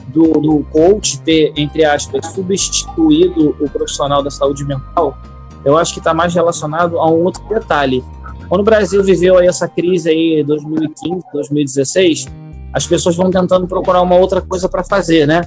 do, 0.09 0.33
do 0.33 0.63
coach 0.71 1.19
ter, 1.21 1.53
entre 1.55 1.83
aspas, 1.83 2.27
substituído 2.27 3.55
o 3.59 3.67
profissional 3.67 4.21
da 4.21 4.29
saúde 4.29 4.63
mental, 4.63 5.17
eu 5.65 5.75
acho 5.75 5.93
que 5.93 5.99
está 5.99 6.13
mais 6.13 6.35
relacionado 6.35 6.99
a 6.99 7.09
um 7.09 7.23
outro 7.23 7.43
detalhe 7.49 8.03
quando 8.47 8.61
o 8.61 8.63
Brasil 8.63 9.03
viveu 9.03 9.37
aí 9.37 9.47
essa 9.47 9.67
crise 9.67 10.09
aí 10.09 10.43
2015, 10.43 11.25
2016, 11.33 12.27
as 12.73 12.87
pessoas 12.87 13.15
vão 13.15 13.29
tentando 13.29 13.67
procurar 13.67 14.01
uma 14.01 14.15
outra 14.15 14.41
coisa 14.41 14.69
para 14.69 14.83
fazer, 14.83 15.27
né? 15.27 15.41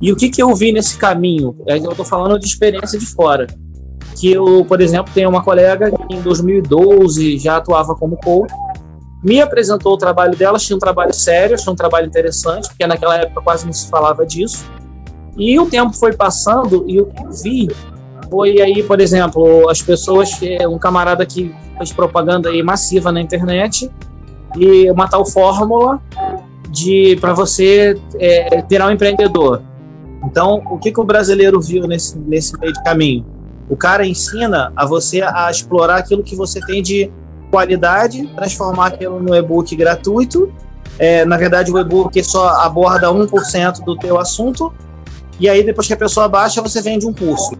E 0.00 0.12
o 0.12 0.16
que, 0.16 0.28
que 0.28 0.42
eu 0.42 0.54
vi 0.54 0.72
nesse 0.72 0.96
caminho? 0.96 1.56
Eu 1.66 1.90
estou 1.90 2.04
falando 2.04 2.38
de 2.38 2.46
experiência 2.46 2.98
de 2.98 3.06
fora. 3.06 3.46
Que 4.18 4.32
eu, 4.32 4.64
por 4.64 4.80
exemplo, 4.80 5.12
tenho 5.14 5.28
uma 5.28 5.42
colega 5.42 5.90
que 5.90 6.14
em 6.14 6.20
2012 6.20 7.38
já 7.38 7.56
atuava 7.56 7.94
como 7.94 8.16
coach, 8.16 8.52
me 9.22 9.40
apresentou 9.40 9.94
o 9.94 9.96
trabalho 9.96 10.36
dela, 10.36 10.58
tinha 10.58 10.76
um 10.76 10.80
trabalho 10.80 11.14
sério, 11.14 11.56
tinha 11.56 11.72
um 11.72 11.76
trabalho 11.76 12.06
interessante, 12.06 12.68
porque 12.68 12.86
naquela 12.86 13.16
época 13.16 13.40
quase 13.42 13.64
não 13.64 13.72
se 13.72 13.88
falava 13.88 14.26
disso. 14.26 14.64
E 15.36 15.58
o 15.58 15.66
tempo 15.66 15.94
foi 15.94 16.12
passando 16.12 16.84
e 16.88 16.96
eu 16.96 17.10
vi 17.42 17.68
foi 18.32 18.62
aí, 18.62 18.82
por 18.82 18.98
exemplo, 18.98 19.68
as 19.68 19.82
pessoas, 19.82 20.40
um 20.66 20.78
camarada 20.78 21.26
que 21.26 21.54
fez 21.82 21.92
propaganda 21.92 22.48
aí 22.48 22.62
massiva 22.62 23.10
na 23.10 23.20
internet 23.20 23.90
e 24.56 24.90
uma 24.90 25.08
tal 25.08 25.26
fórmula 25.26 26.00
de 26.70 27.16
para 27.20 27.34
você 27.34 27.98
é, 28.18 28.64
um 28.86 28.90
empreendedor. 28.90 29.62
Então, 30.24 30.62
o 30.70 30.78
que, 30.78 30.92
que 30.92 31.00
o 31.00 31.04
brasileiro 31.04 31.60
viu 31.60 31.86
nesse, 31.86 32.16
nesse 32.18 32.58
meio 32.58 32.72
de 32.72 32.82
caminho? 32.84 33.26
O 33.68 33.76
cara 33.76 34.06
ensina 34.06 34.72
a 34.76 34.86
você 34.86 35.20
a 35.20 35.50
explorar 35.50 35.96
aquilo 35.96 36.22
que 36.22 36.36
você 36.36 36.60
tem 36.60 36.82
de 36.82 37.10
qualidade, 37.50 38.26
transformar 38.28 38.86
aquilo 38.88 39.20
no 39.20 39.34
e-book 39.34 39.74
gratuito. 39.74 40.52
É, 40.98 41.24
na 41.24 41.36
verdade, 41.36 41.72
o 41.72 41.78
e-book 41.78 42.22
só 42.22 42.48
aborda 42.60 43.08
1% 43.08 43.84
do 43.84 43.96
teu 43.96 44.18
assunto, 44.18 44.72
e 45.40 45.48
aí 45.48 45.64
depois 45.64 45.86
que 45.86 45.94
a 45.94 45.96
pessoa 45.96 46.28
baixa, 46.28 46.62
você 46.62 46.80
vende 46.80 47.06
um 47.06 47.12
curso. 47.12 47.52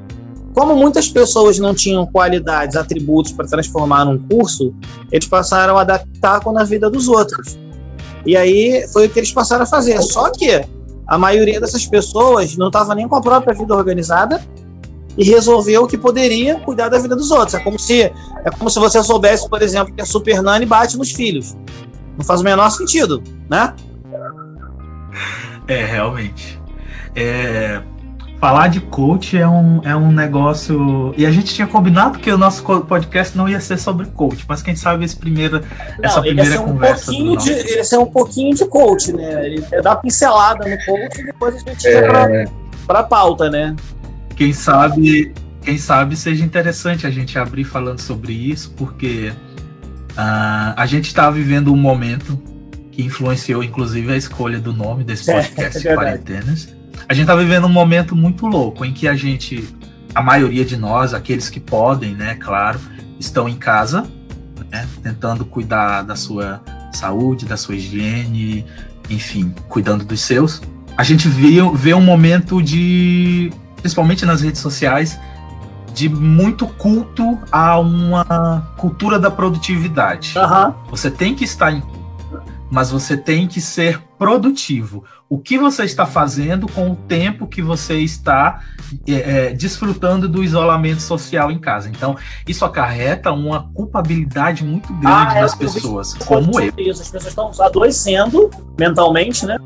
Como 0.54 0.76
muitas 0.76 1.09
pessoas 1.09 1.59
não 1.59 1.75
tinham 1.75 2.06
qualidades, 2.06 2.76
atributos 2.76 3.32
para 3.32 3.47
transformar 3.47 4.04
num 4.04 4.18
curso, 4.18 4.75
eles 5.11 5.26
passaram 5.26 5.78
a 5.78 5.80
adaptar 5.80 6.40
com 6.40 6.56
a 6.59 6.64
vida 6.64 6.90
dos 6.90 7.09
outros. 7.09 7.59
E 8.26 8.37
aí 8.37 8.87
foi 8.92 9.06
o 9.06 9.11
que 9.11 9.18
eles 9.18 9.32
passaram 9.32 9.62
a 9.62 9.66
fazer. 9.66 10.00
Só 10.02 10.30
que 10.30 10.64
a 11.06 11.18
maioria 11.18 11.61
dessas 11.61 11.87
pessoas 11.87 12.56
não 12.56 12.68
estava 12.68 12.94
nem 12.94 13.09
com 13.09 13.16
a 13.16 13.21
própria 13.21 13.54
vida 13.54 13.75
organizada 13.75 14.42
e 15.16 15.25
resolveu 15.25 15.87
que 15.87 15.99
poderia 15.99 16.59
cuidar 16.61 16.88
da 16.88 16.99
vida 16.99 17.16
dos 17.16 17.30
outros. 17.30 17.54
É 17.54 17.61
como 17.61 17.78
se 17.78 18.02
é 18.02 18.50
como 18.59 18.71
se 18.71 18.78
você 18.78 19.02
soubesse, 19.02 19.49
por 19.49 19.62
exemplo, 19.62 19.94
que 19.94 20.02
a 20.02 20.06
Super 20.06 20.42
Nani 20.42 20.66
bate 20.66 20.97
nos 20.97 21.11
filhos. 21.11 21.56
Não 22.16 22.25
faz 22.25 22.40
o 22.40 22.44
menor 22.44 22.71
sentido, 22.71 23.23
né? 23.49 23.75
É, 25.66 25.85
realmente. 25.85 26.61
É, 27.14 27.82
falar 28.42 28.66
de 28.66 28.80
coach 28.80 29.38
é 29.38 29.46
um, 29.46 29.80
é 29.84 29.94
um 29.94 30.11
negócio. 30.11 31.14
E 31.16 31.25
a 31.25 31.30
gente 31.30 31.54
tinha 31.54 31.64
combinado 31.64 32.18
que 32.18 32.28
o 32.28 32.37
nosso 32.37 32.64
podcast 32.64 33.38
não 33.38 33.49
ia 33.49 33.61
ser 33.61 33.78
sobre 33.78 34.04
coach, 34.06 34.44
mas 34.49 34.61
quem 34.61 34.75
sabe 34.75 35.04
esse 35.04 35.14
primeiro, 35.14 35.61
não, 35.61 35.64
essa 36.02 36.20
primeira 36.20 36.61
um 36.61 36.64
conversa. 36.64 37.04
Pouquinho 37.04 37.37
de, 37.37 37.50
ele 37.52 37.82
é 37.88 37.99
um 37.99 38.06
pouquinho 38.06 38.52
de 38.52 38.64
coach, 38.66 39.12
né? 39.12 39.46
Ele 39.46 39.64
é 39.70 39.80
dar 39.80 39.94
pincelada 39.94 40.68
no 40.68 40.76
coach 40.84 41.20
e 41.20 41.25
depois 41.25 41.54
a 41.54 41.58
gente 41.70 41.87
é... 41.87 42.02
para 42.02 42.44
pra 42.84 43.02
pauta, 43.04 43.49
né? 43.49 43.76
Quem 44.34 44.52
sabe, 44.52 45.32
quem 45.61 45.78
sabe 45.78 46.16
seja 46.16 46.44
interessante 46.44 47.06
a 47.06 47.11
gente 47.11 47.38
abrir 47.38 47.62
falando 47.62 48.00
sobre 48.00 48.32
isso, 48.32 48.75
porque 48.76 49.32
uh, 50.14 50.75
a 50.76 50.84
gente 50.84 51.06
está 51.06 51.30
vivendo 51.30 51.72
um 51.72 51.76
momento 51.76 52.37
que 52.90 53.04
influenciou 53.04 53.62
inclusive 53.62 54.12
a 54.12 54.16
escolha 54.16 54.58
do 54.58 54.72
nome 54.72 55.04
desse 55.04 55.32
podcast 55.32 55.87
é, 55.87 55.92
é 55.92 55.94
Quarentenas 55.94 56.82
a 57.09 57.14
gente 57.14 57.26
tá 57.26 57.35
vivendo 57.35 57.66
um 57.66 57.73
momento 57.73 58.14
muito 58.14 58.47
louco 58.47 58.85
em 58.85 58.92
que 58.92 59.09
a 59.09 59.14
gente, 59.14 59.68
a 60.14 60.23
maioria 60.23 60.64
de 60.64 60.76
nós, 60.76 61.14
aqueles 61.14 61.49
que 61.50 61.61
podem, 61.61 62.14
né, 62.14 62.35
claro, 62.35 62.78
estão 63.18 63.49
em 63.49 63.56
casa, 63.56 64.06
né, 64.71 64.87
tentando 65.02 65.44
cuidar 65.44 66.02
da 66.02 66.16
sua 66.16 66.62
saúde, 66.92 67.47
da 67.47 67.56
sua 67.56 67.75
higiene, 67.76 68.64
enfim, 69.09 69.54
cuidando 69.68 70.04
dos 70.04 70.21
seus. 70.21 70.62
A 70.97 71.02
gente 71.02 71.28
vê, 71.28 71.56
vê 71.75 71.94
um 71.94 72.00
momento 72.00 72.62
de, 72.62 73.50
principalmente 73.76 74.25
nas 74.25 74.42
redes 74.42 74.61
sociais, 74.61 75.18
de 75.94 76.09
muito 76.09 76.66
culto 76.66 77.38
a 77.50 77.78
uma 77.78 78.73
cultura 78.76 79.18
da 79.18 79.30
produtividade. 79.30 80.35
Uhum. 80.38 80.75
Você 80.90 81.11
tem 81.11 81.35
que 81.35 81.44
estar 81.44 81.73
em 81.73 81.82
mas 82.73 82.91
você 82.91 83.19
tem 83.19 83.47
que 83.47 83.61
ser 83.61 84.00
produtivo. 84.19 85.05
O 85.29 85.38
que 85.38 85.59
você 85.59 85.85
está 85.85 86.07
fazendo 86.07 86.67
com 86.67 86.93
o 86.93 86.97
tempo 86.97 87.47
que 87.47 87.61
você 87.61 87.99
está 87.99 88.62
é, 89.07 89.12
é, 89.12 89.52
desfrutando 89.52 90.26
do 90.26 90.43
isolamento 90.43 91.02
social 91.02 91.50
em 91.50 91.59
casa? 91.59 91.91
Então, 91.91 92.17
isso 92.49 92.64
acarreta 92.64 93.31
uma 93.31 93.71
culpabilidade 93.75 94.64
muito 94.64 94.91
grande 94.95 95.35
ah, 95.35 95.37
é, 95.37 95.41
nas 95.43 95.55
pessoas, 95.55 96.14
como 96.14 96.59
eu. 96.59 96.73
Isso. 96.79 97.02
As 97.02 97.11
pessoas 97.11 97.26
estão 97.26 97.52
adoecendo 97.61 98.49
mentalmente, 98.79 99.45
né? 99.45 99.59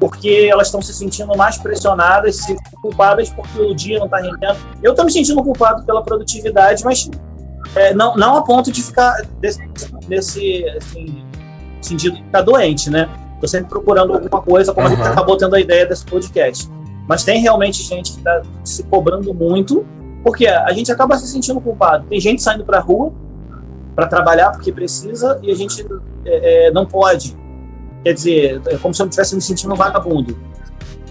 Porque 0.00 0.48
elas 0.50 0.68
estão 0.68 0.80
se 0.80 0.94
sentindo 0.94 1.36
mais 1.36 1.58
pressionadas, 1.58 2.36
se 2.36 2.56
culpadas 2.80 3.28
porque 3.28 3.60
o 3.60 3.74
dia 3.74 3.98
não 3.98 4.06
está 4.06 4.22
rendendo. 4.22 4.56
Eu 4.82 4.92
estou 4.92 5.04
me 5.04 5.12
sentindo 5.12 5.42
culpado 5.42 5.84
pela 5.84 6.02
produtividade, 6.02 6.82
mas 6.82 7.10
é, 7.76 7.92
não, 7.92 8.16
não 8.16 8.38
a 8.38 8.42
ponto 8.42 8.72
de 8.72 8.82
ficar 8.82 9.20
desse, 9.38 9.60
desse 10.08 10.66
assim, 10.70 11.22
sentido 11.86 12.16
de 12.16 12.22
ficar 12.22 12.42
doente, 12.42 12.90
né? 12.90 13.08
Tô 13.40 13.48
sempre 13.48 13.68
procurando 13.68 14.14
alguma 14.14 14.40
coisa, 14.42 14.72
como 14.72 14.86
uhum. 14.86 14.92
a 14.92 14.96
gente 14.96 15.06
acabou 15.08 15.36
tendo 15.36 15.54
a 15.54 15.60
ideia 15.60 15.86
desse 15.86 16.04
podcast. 16.04 16.68
Mas 17.08 17.24
tem 17.24 17.40
realmente 17.40 17.82
gente 17.82 18.12
que 18.12 18.18
está 18.18 18.42
se 18.64 18.82
cobrando 18.84 19.32
muito, 19.34 19.84
porque 20.22 20.46
a 20.46 20.72
gente 20.72 20.90
acaba 20.90 21.18
se 21.18 21.28
sentindo 21.28 21.60
culpado. 21.60 22.06
Tem 22.08 22.18
gente 22.18 22.42
saindo 22.42 22.64
para 22.64 22.78
a 22.78 22.80
rua 22.80 23.12
para 23.94 24.06
trabalhar 24.06 24.50
porque 24.50 24.72
precisa 24.72 25.38
e 25.42 25.50
a 25.50 25.54
gente 25.54 25.86
é, 26.24 26.66
é, 26.66 26.70
não 26.70 26.86
pode. 26.86 27.36
Quer 28.02 28.14
dizer, 28.14 28.62
é 28.66 28.76
como 28.76 28.92
se 28.92 29.02
eu 29.02 29.06
estivesse 29.06 29.34
me 29.34 29.40
sentindo 29.40 29.72
um 29.72 29.76
vagabundo. 29.76 30.36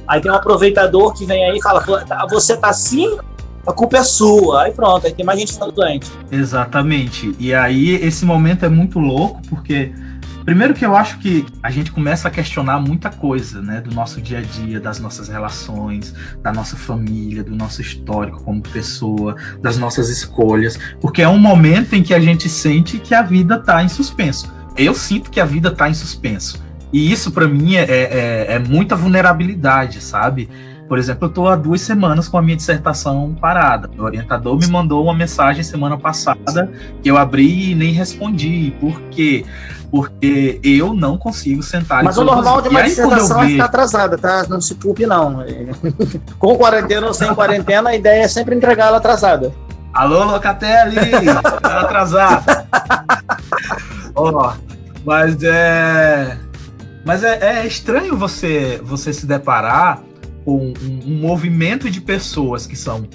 Aí 0.07 0.19
tem 0.21 0.31
um 0.31 0.35
aproveitador 0.35 1.13
que 1.13 1.25
vem 1.25 1.45
aí 1.45 1.57
e 1.57 1.61
fala: 1.61 1.81
tá, 2.05 2.25
você 2.29 2.57
tá 2.57 2.69
assim, 2.69 3.17
a 3.65 3.71
culpa 3.71 3.97
é 3.97 4.03
sua. 4.03 4.63
Aí 4.63 4.71
pronto, 4.71 5.05
aí 5.07 5.13
tem 5.13 5.25
mais 5.25 5.39
gente 5.39 5.53
ficando 5.53 5.71
doente. 5.71 6.11
Exatamente. 6.31 7.33
E 7.39 7.53
aí 7.53 7.95
esse 7.95 8.25
momento 8.25 8.65
é 8.65 8.69
muito 8.69 8.99
louco 8.99 9.41
porque 9.49 9.93
Primeiro 10.45 10.73
que 10.73 10.85
eu 10.85 10.95
acho 10.95 11.19
que 11.19 11.45
a 11.61 11.71
gente 11.71 11.91
começa 11.91 12.27
a 12.27 12.31
questionar 12.31 12.79
muita 12.79 13.09
coisa, 13.09 13.61
né, 13.61 13.79
do 13.81 13.93
nosso 13.93 14.21
dia 14.21 14.39
a 14.39 14.41
dia, 14.41 14.79
das 14.79 14.99
nossas 14.99 15.29
relações, 15.29 16.13
da 16.41 16.51
nossa 16.51 16.75
família, 16.75 17.43
do 17.43 17.55
nosso 17.55 17.81
histórico 17.81 18.43
como 18.43 18.61
pessoa, 18.61 19.35
das 19.61 19.77
nossas 19.77 20.09
escolhas, 20.09 20.77
porque 20.99 21.21
é 21.21 21.29
um 21.29 21.39
momento 21.39 21.93
em 21.93 22.03
que 22.03 22.13
a 22.13 22.19
gente 22.19 22.49
sente 22.49 22.99
que 22.99 23.15
a 23.15 23.21
vida 23.21 23.55
está 23.55 23.83
em 23.83 23.89
suspenso. 23.89 24.53
Eu 24.75 24.93
sinto 24.93 25.31
que 25.31 25.39
a 25.39 25.45
vida 25.45 25.69
está 25.69 25.89
em 25.89 25.93
suspenso. 25.93 26.61
E 26.91 27.11
isso 27.11 27.31
para 27.31 27.47
mim 27.47 27.75
é, 27.75 27.83
é, 27.83 28.45
é, 28.49 28.59
muita 28.59 28.95
vulnerabilidade, 28.95 30.01
sabe? 30.01 30.47
Por 30.87 30.97
exemplo, 30.97 31.25
eu 31.25 31.29
estou 31.29 31.47
há 31.47 31.55
duas 31.55 31.81
semanas 31.81 32.27
com 32.27 32.37
a 32.37 32.41
minha 32.41 32.55
dissertação 32.55 33.35
parada. 33.39 33.89
O 33.97 34.03
orientador 34.03 34.57
me 34.57 34.67
mandou 34.67 35.03
uma 35.03 35.13
mensagem 35.13 35.63
semana 35.63 35.97
passada 35.97 36.71
que 37.01 37.09
eu 37.09 37.17
abri 37.17 37.71
e 37.71 37.75
nem 37.75 37.91
respondi. 37.91 38.73
Por 38.79 38.99
quê? 39.09 39.45
porque 39.93 40.59
eu 40.63 40.91
não 40.91 41.19
consigo 41.19 41.61
sentar. 41.61 42.03
Mas 42.03 42.17
o 42.17 42.23
normal 42.23 42.63
de 42.63 42.69
uma 42.69 42.81
dissertação 42.81 43.43
é 43.43 43.47
ficar 43.49 43.65
atrasada, 43.65 44.17
tá? 44.17 44.43
Não 44.49 44.59
se 44.59 44.73
culpe, 44.73 45.05
não. 45.05 45.45
Com 46.39 46.57
quarentena 46.57 47.05
ou 47.05 47.13
sem 47.13 47.31
quarentena, 47.35 47.91
a 47.91 47.95
ideia 47.95 48.23
é 48.23 48.27
sempre 48.27 48.55
entregar 48.55 48.87
ela 48.87 48.97
atrasada. 48.97 49.53
Alô, 49.93 50.23
Locatelli! 50.23 50.95
tá 51.61 51.81
atrasada. 51.81 52.67
Ó, 54.15 54.31
oh, 54.31 54.53
mas 55.05 55.43
é. 55.43 56.39
Mas 57.05 57.23
é, 57.23 57.59
é, 57.59 57.67
estranho 57.67 58.17
você, 58.17 58.81
você 58.83 59.13
se 59.13 59.27
deparar 59.27 60.01
com 60.43 60.73
um, 60.81 60.99
um 61.05 61.17
movimento 61.19 61.89
de 61.89 62.01
pessoas 62.01 62.65
que 62.65 62.75
são 62.75 63.07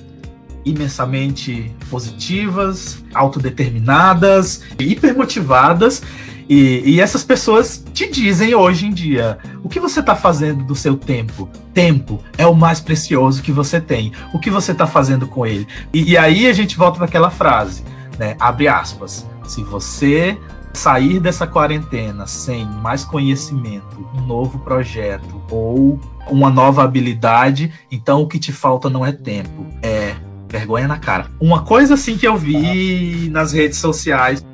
imensamente 0.65 1.75
positivas, 1.91 3.03
autodeterminadas, 3.15 4.63
hipermotivadas 4.79 6.03
e, 6.49 6.95
e 6.95 7.01
essas 7.01 7.23
pessoas 7.23 7.85
te 7.93 8.11
dizem 8.11 8.55
hoje 8.55 8.87
em 8.87 8.91
dia: 8.91 9.39
o 9.63 9.69
que 9.69 9.79
você 9.79 10.01
está 10.01 10.17
fazendo 10.17 10.65
do 10.65 10.75
seu 10.75 10.97
tempo? 10.97 11.49
Tempo 11.75 12.23
é 12.39 12.47
o 12.47 12.55
mais 12.55 12.81
precioso 12.81 13.43
que 13.43 13.53
você 13.53 13.81
tem. 13.81 14.13
O 14.33 14.39
que 14.39 14.51
você 14.51 14.73
está 14.73 14.87
fazendo 14.87 15.27
com 15.27 15.45
ele? 15.45 15.67
E, 15.93 16.13
e 16.13 16.17
aí 16.17 16.47
a 16.47 16.53
gente 16.53 16.77
volta 16.77 17.01
naquela 17.01 17.31
frase, 17.31 17.85
né? 18.19 18.35
Abre 18.41 18.67
aspas. 18.67 19.27
Se 19.47 19.63
você 19.63 20.39
sair 20.79 21.19
dessa 21.19 21.47
quarentena 21.47 22.27
sem 22.27 22.65
mais 22.65 23.05
conhecimento, 23.05 24.09
um 24.15 24.21
novo 24.23 24.61
projeto 24.61 25.43
ou 25.51 26.01
uma 26.31 26.51
nova 26.51 26.85
habilidade, 26.85 27.73
então 27.91 28.23
o 28.23 28.29
que 28.29 28.39
te 28.39 28.53
falta 28.53 28.89
não 28.89 29.05
é 29.05 29.11
tempo, 29.11 29.67
é 29.83 30.15
vergonha 30.49 30.87
na 30.87 30.97
cara. 30.97 31.27
Uma 31.41 31.63
coisa 31.63 31.95
assim 31.95 32.17
que 32.17 32.27
eu 32.27 32.37
vi 32.37 33.29
nas 33.31 33.53
redes 33.53 33.79
sociais 33.79 34.45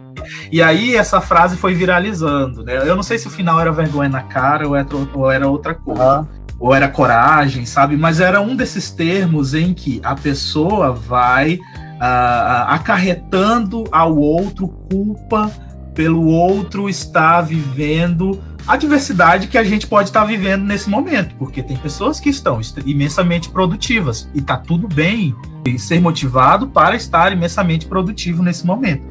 e 0.50 0.62
aí 0.62 0.96
essa 0.96 1.20
frase 1.20 1.56
foi 1.56 1.74
viralizando, 1.74 2.64
né? 2.64 2.78
Eu 2.88 2.96
não 2.96 3.02
sei 3.02 3.18
se 3.18 3.26
o 3.26 3.30
final 3.30 3.60
era 3.60 3.70
vergonha 3.70 4.08
na 4.08 4.22
cara 4.22 4.66
ou 4.66 4.74
era, 4.74 4.88
ou 5.12 5.30
era 5.30 5.46
outra 5.46 5.74
coisa. 5.74 6.20
Uhum. 6.20 6.44
Ou 6.58 6.74
era 6.74 6.88
coragem, 6.88 7.66
sabe? 7.66 7.96
Mas 7.96 8.20
era 8.20 8.40
um 8.40 8.56
desses 8.56 8.90
termos 8.90 9.52
em 9.52 9.74
que 9.74 10.00
a 10.02 10.14
pessoa 10.14 10.92
vai 10.92 11.56
uh, 11.56 12.68
acarretando 12.68 13.84
ao 13.90 14.16
outro 14.16 14.68
culpa 14.90 15.50
pelo 15.94 16.26
outro 16.26 16.88
estar 16.88 17.42
vivendo 17.42 18.42
a 18.66 18.76
diversidade 18.76 19.46
que 19.46 19.58
a 19.58 19.64
gente 19.64 19.86
pode 19.86 20.08
estar 20.08 20.24
vivendo 20.24 20.64
nesse 20.64 20.88
momento, 20.88 21.34
porque 21.36 21.62
tem 21.62 21.76
pessoas 21.76 22.18
que 22.18 22.30
estão 22.30 22.60
imensamente 22.86 23.50
produtivas 23.50 24.28
e 24.34 24.40
tá 24.40 24.56
tudo 24.56 24.88
bem 24.88 25.34
ser 25.78 26.00
motivado 26.00 26.68
para 26.68 26.96
estar 26.96 27.32
imensamente 27.32 27.86
produtivo 27.86 28.42
nesse 28.42 28.66
momento. 28.66 29.02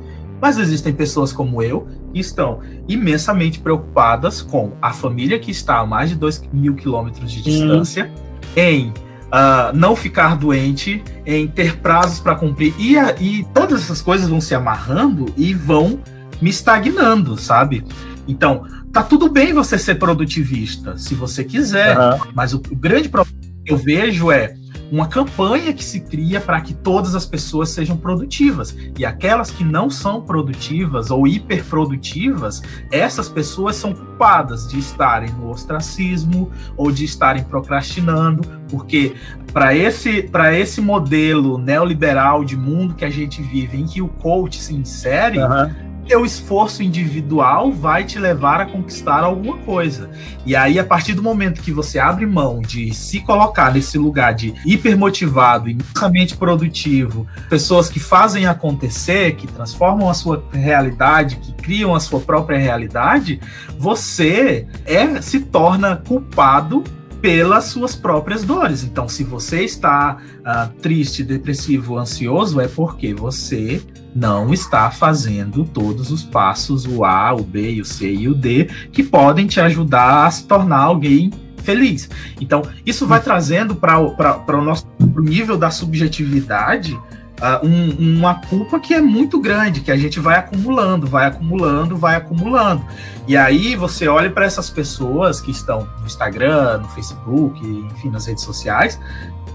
Mas 0.41 0.57
existem 0.57 0.91
pessoas 0.91 1.31
como 1.31 1.61
eu 1.61 1.87
que 2.11 2.19
estão 2.19 2.59
imensamente 2.87 3.59
preocupadas 3.59 4.41
com 4.41 4.73
a 4.81 4.91
família 4.91 5.39
que 5.39 5.51
está 5.51 5.79
a 5.79 5.85
mais 5.85 6.09
de 6.09 6.15
2 6.15 6.49
mil 6.51 6.75
quilômetros 6.75 7.31
de 7.31 7.41
distância, 7.41 8.11
em 8.55 8.89
uh, 8.89 9.73
não 9.73 9.95
ficar 9.95 10.35
doente, 10.35 11.03
em 11.25 11.47
ter 11.47 11.77
prazos 11.77 12.19
para 12.19 12.35
cumprir. 12.35 12.73
E, 12.77 12.97
e 13.21 13.45
todas 13.53 13.83
essas 13.83 14.01
coisas 14.01 14.27
vão 14.27 14.41
se 14.41 14.53
amarrando 14.53 15.31
e 15.37 15.53
vão 15.53 15.99
me 16.43 16.49
estagnando, 16.49 17.37
sabe? 17.37 17.85
Então, 18.27 18.67
tá 18.91 19.01
tudo 19.01 19.29
bem 19.29 19.53
você 19.53 19.77
ser 19.77 19.95
produtivista, 19.95 20.97
se 20.97 21.15
você 21.15 21.43
quiser, 21.43 21.97
uhum. 21.97 22.19
mas 22.35 22.53
o, 22.53 22.57
o 22.57 22.75
grande 22.75 23.07
problema 23.07 23.41
eu 23.65 23.77
vejo 23.77 24.29
é 24.29 24.55
uma 24.91 25.07
campanha 25.07 25.73
que 25.73 25.83
se 25.83 26.01
cria 26.01 26.41
para 26.41 26.59
que 26.59 26.73
todas 26.73 27.15
as 27.15 27.25
pessoas 27.25 27.69
sejam 27.69 27.95
produtivas. 27.95 28.75
E 28.97 29.05
aquelas 29.05 29.49
que 29.49 29.63
não 29.63 29.89
são 29.89 30.21
produtivas 30.21 31.09
ou 31.09 31.25
hiperprodutivas, 31.25 32.61
essas 32.91 33.29
pessoas 33.29 33.77
são 33.77 33.93
culpadas 33.93 34.67
de 34.67 34.77
estarem 34.77 35.31
no 35.31 35.49
ostracismo 35.49 36.51
ou 36.75 36.91
de 36.91 37.05
estarem 37.05 37.43
procrastinando, 37.43 38.43
porque 38.69 39.15
para 39.51 39.73
esse, 39.73 40.29
esse 40.53 40.81
modelo 40.81 41.57
neoliberal 41.57 42.43
de 42.43 42.57
mundo 42.57 42.93
que 42.93 43.05
a 43.05 43.09
gente 43.09 43.41
vive, 43.41 43.77
em 43.79 43.85
que 43.85 44.01
o 44.01 44.09
coach 44.09 44.61
se 44.61 44.75
insere, 44.75 45.39
uhum 45.39 45.92
teu 46.07 46.25
esforço 46.25 46.83
individual 46.83 47.71
vai 47.71 48.03
te 48.03 48.19
levar 48.19 48.61
a 48.61 48.65
conquistar 48.65 49.23
alguma 49.23 49.57
coisa. 49.59 50.09
E 50.45 50.55
aí, 50.55 50.77
a 50.77 50.83
partir 50.83 51.13
do 51.13 51.23
momento 51.23 51.61
que 51.61 51.71
você 51.71 51.99
abre 51.99 52.25
mão 52.25 52.61
de 52.61 52.93
se 52.93 53.21
colocar 53.21 53.73
nesse 53.73 53.97
lugar 53.97 54.33
de 54.33 54.53
hipermotivado, 54.65 55.69
imensamente 55.69 56.35
produtivo, 56.35 57.27
pessoas 57.49 57.89
que 57.89 57.99
fazem 57.99 58.45
acontecer, 58.45 59.35
que 59.35 59.47
transformam 59.47 60.09
a 60.09 60.13
sua 60.13 60.43
realidade, 60.51 61.37
que 61.37 61.53
criam 61.53 61.95
a 61.95 61.99
sua 61.99 62.19
própria 62.19 62.57
realidade, 62.57 63.39
você 63.77 64.67
é 64.85 65.21
se 65.21 65.39
torna 65.39 65.95
culpado 65.95 66.83
pelas 67.23 67.63
suas 67.63 67.95
próprias 67.95 68.43
dores. 68.43 68.83
Então, 68.83 69.07
se 69.07 69.23
você 69.23 69.63
está 69.63 70.17
uh, 70.41 70.69
triste, 70.81 71.23
depressivo, 71.23 71.97
ansioso, 71.97 72.59
é 72.59 72.67
porque 72.67 73.13
você 73.13 73.81
não 74.13 74.53
está 74.53 74.91
fazendo 74.91 75.63
todos 75.63 76.11
os 76.11 76.21
passos, 76.21 76.85
o 76.85 77.05
A, 77.05 77.33
o 77.33 77.41
B, 77.41 77.79
o 77.79 77.85
C 77.85 78.13
e 78.13 78.27
o 78.27 78.35
D, 78.35 78.65
que 78.91 79.01
podem 79.01 79.47
te 79.47 79.61
ajudar 79.61 80.25
a 80.25 80.31
se 80.31 80.45
tornar 80.45 80.79
alguém 80.79 81.31
feliz. 81.59 82.09
Então, 82.41 82.61
isso 82.85 83.07
vai 83.07 83.21
trazendo 83.21 83.73
para 83.73 83.97
o 83.99 84.61
nosso 84.61 84.85
nível 84.99 85.57
da 85.57 85.71
subjetividade 85.71 86.99
uh, 87.43 87.65
um, 87.65 88.17
uma 88.17 88.35
culpa 88.35 88.79
que 88.79 88.93
é 88.93 89.01
muito 89.01 89.39
grande, 89.39 89.81
que 89.81 89.91
a 89.91 89.97
gente 89.97 90.19
vai 90.19 90.39
acumulando, 90.39 91.05
vai 91.05 91.27
acumulando, 91.27 91.97
vai 91.97 92.15
acumulando. 92.15 92.85
E 93.27 93.35
aí 93.35 93.75
você 93.75 94.07
olha 94.07 94.31
para 94.31 94.45
essas 94.45 94.69
pessoas 94.69 95.41
que 95.41 95.51
estão 95.51 95.87
no 95.99 96.05
Instagram, 96.05 96.79
no 96.79 96.89
Facebook, 96.89 97.61
enfim, 97.93 98.09
nas 98.09 98.25
redes 98.25 98.43
sociais, 98.43 98.99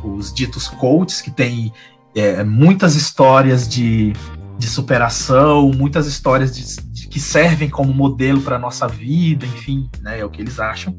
os 0.04 0.33
ditos 0.33 0.68
coaches 0.68 1.23
que 1.23 1.30
têm 1.30 1.73
é, 2.14 2.45
muitas 2.45 2.95
histórias 2.95 3.66
de, 3.66 4.12
de 4.59 4.66
superação, 4.68 5.71
muitas 5.73 6.07
histórias 6.07 6.54
de, 6.54 6.83
de 6.92 7.09
que 7.09 7.18
servem 7.18 7.71
como 7.71 7.92
modelo 7.92 8.40
para 8.42 8.57
a 8.57 8.59
nossa 8.59 8.87
vida, 8.87 9.47
enfim, 9.47 9.88
né, 10.02 10.21
é 10.21 10.25
o 10.25 10.30
que 10.30 10.42
eles 10.42 10.61
acham. 10.61 10.95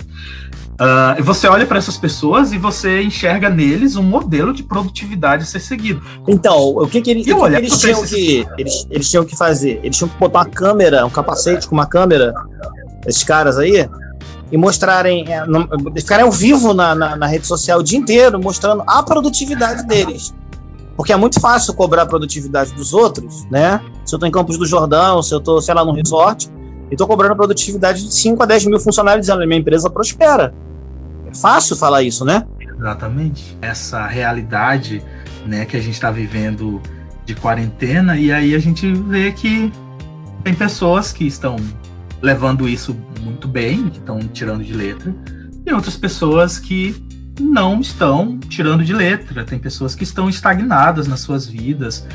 Uh, 0.80 1.22
você 1.22 1.46
olha 1.46 1.66
para 1.66 1.78
essas 1.78 1.98
pessoas 1.98 2.54
e 2.54 2.58
você 2.58 3.02
enxerga 3.04 3.50
neles 3.50 3.98
um 3.98 4.04
modelo 4.04 4.54
de 4.54 4.64
produtividade 4.64 5.44
a 5.44 5.46
ser 5.46 5.60
seguido. 5.60 6.02
Então, 6.26 6.70
o 6.70 6.88
que, 6.88 7.02
que, 7.02 7.12
eles, 7.12 7.28
o 7.28 7.36
que, 7.36 7.56
eles 7.56 7.78
tinham 7.78 8.06
que 8.06 8.48
eles, 8.58 8.88
eles 8.90 9.10
tinham 9.10 9.26
que 9.26 9.36
fazer? 9.36 9.82
Eles 9.84 9.98
tinham 9.98 10.08
que 10.08 10.18
botar 10.18 10.40
uma 10.40 10.46
câmera, 10.46 11.06
um 11.06 11.10
capacete 11.10 11.68
com 11.68 11.76
uma 11.76 11.86
câmera, 11.86 12.34
esses 13.06 13.26
caras 13.26 13.58
aí, 13.58 13.90
e 14.50 14.58
mostrarem, 14.58 15.26
é, 15.28 15.44
ficarem 16.00 16.24
ao 16.24 16.32
vivo 16.32 16.74
na, 16.74 16.96
na, 16.96 17.16
na, 17.18 17.28
rede 17.28 17.46
social 17.46 17.80
o 17.80 17.84
dia 17.84 18.00
inteiro, 18.00 18.40
mostrando 18.42 18.82
a 18.88 19.04
produtividade 19.04 19.86
deles. 19.86 20.34
Porque 20.96 21.12
é 21.12 21.18
muito 21.18 21.42
fácil 21.42 21.74
cobrar 21.74 22.04
a 22.04 22.06
produtividade 22.06 22.74
dos 22.74 22.94
outros, 22.94 23.46
né? 23.52 23.82
Se 24.06 24.16
eu 24.16 24.18
estou 24.18 24.28
em 24.28 24.32
Campos 24.32 24.58
do 24.58 24.66
Jordão, 24.66 25.22
se 25.22 25.34
eu 25.34 25.40
estou, 25.40 25.62
sei 25.62 25.74
lá, 25.74 25.84
num 25.84 25.94
resort, 25.94 26.50
e 26.90 26.94
estou 26.94 27.08
cobrando 27.08 27.36
produtividade 27.36 28.06
de 28.06 28.14
5 28.14 28.42
a 28.42 28.46
10 28.46 28.66
mil 28.66 28.80
funcionários, 28.80 29.26
dizendo 29.26 29.46
minha 29.48 29.60
empresa 29.60 29.90
prospera. 29.90 30.54
É 31.28 31.36
fácil 31.36 31.76
falar 31.76 32.04
isso, 32.04 32.26
né? 32.26 32.46
Exatamente. 32.60 33.58
Essa 33.62 34.08
realidade 34.08 35.04
né, 35.46 35.66
que 35.66 35.78
a 35.78 35.80
gente 35.80 35.94
está 35.94 36.10
vivendo 36.12 36.82
de 37.26 37.36
quarentena, 37.36 38.18
e 38.18 38.32
aí 38.32 38.56
a 38.56 38.60
gente 38.60 38.92
vê 38.92 39.32
que 39.32 39.72
tem 40.44 40.54
pessoas 40.54 41.12
que 41.12 41.28
estão 41.28 41.58
levando 42.22 42.68
isso 42.68 42.96
muito 43.22 43.48
bem, 43.48 43.90
que 43.90 44.00
estão 44.00 44.20
tirando 44.20 44.64
de 44.64 44.74
letra, 44.74 45.14
e 45.66 45.74
outras 45.74 45.96
pessoas 45.96 46.58
que 46.58 46.96
não 47.40 47.80
estão 47.80 48.38
tirando 48.38 48.84
de 48.84 48.94
letra. 48.94 49.44
Tem 49.44 49.60
pessoas 49.60 49.96
que 49.96 50.04
estão 50.04 50.28
estagnadas 50.30 51.08
nas 51.08 51.22
suas 51.22 51.46
vidas, 51.46 52.06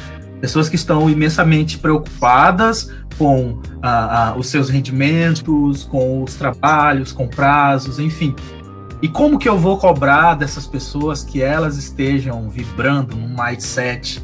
pessoas 0.44 0.68
que 0.68 0.76
estão 0.76 1.08
imensamente 1.08 1.78
preocupadas 1.78 2.92
com 3.16 3.62
ah, 3.82 4.32
ah, 4.32 4.34
os 4.36 4.48
seus 4.48 4.68
rendimentos, 4.68 5.84
com 5.84 6.22
os 6.22 6.34
trabalhos, 6.34 7.12
com 7.12 7.26
prazos, 7.26 7.98
enfim. 7.98 8.36
E 9.00 9.08
como 9.08 9.38
que 9.38 9.48
eu 9.48 9.58
vou 9.58 9.78
cobrar 9.78 10.34
dessas 10.34 10.66
pessoas 10.66 11.24
que 11.24 11.40
elas 11.40 11.78
estejam 11.78 12.50
vibrando 12.50 13.16
num 13.16 13.34
mindset 13.42 14.22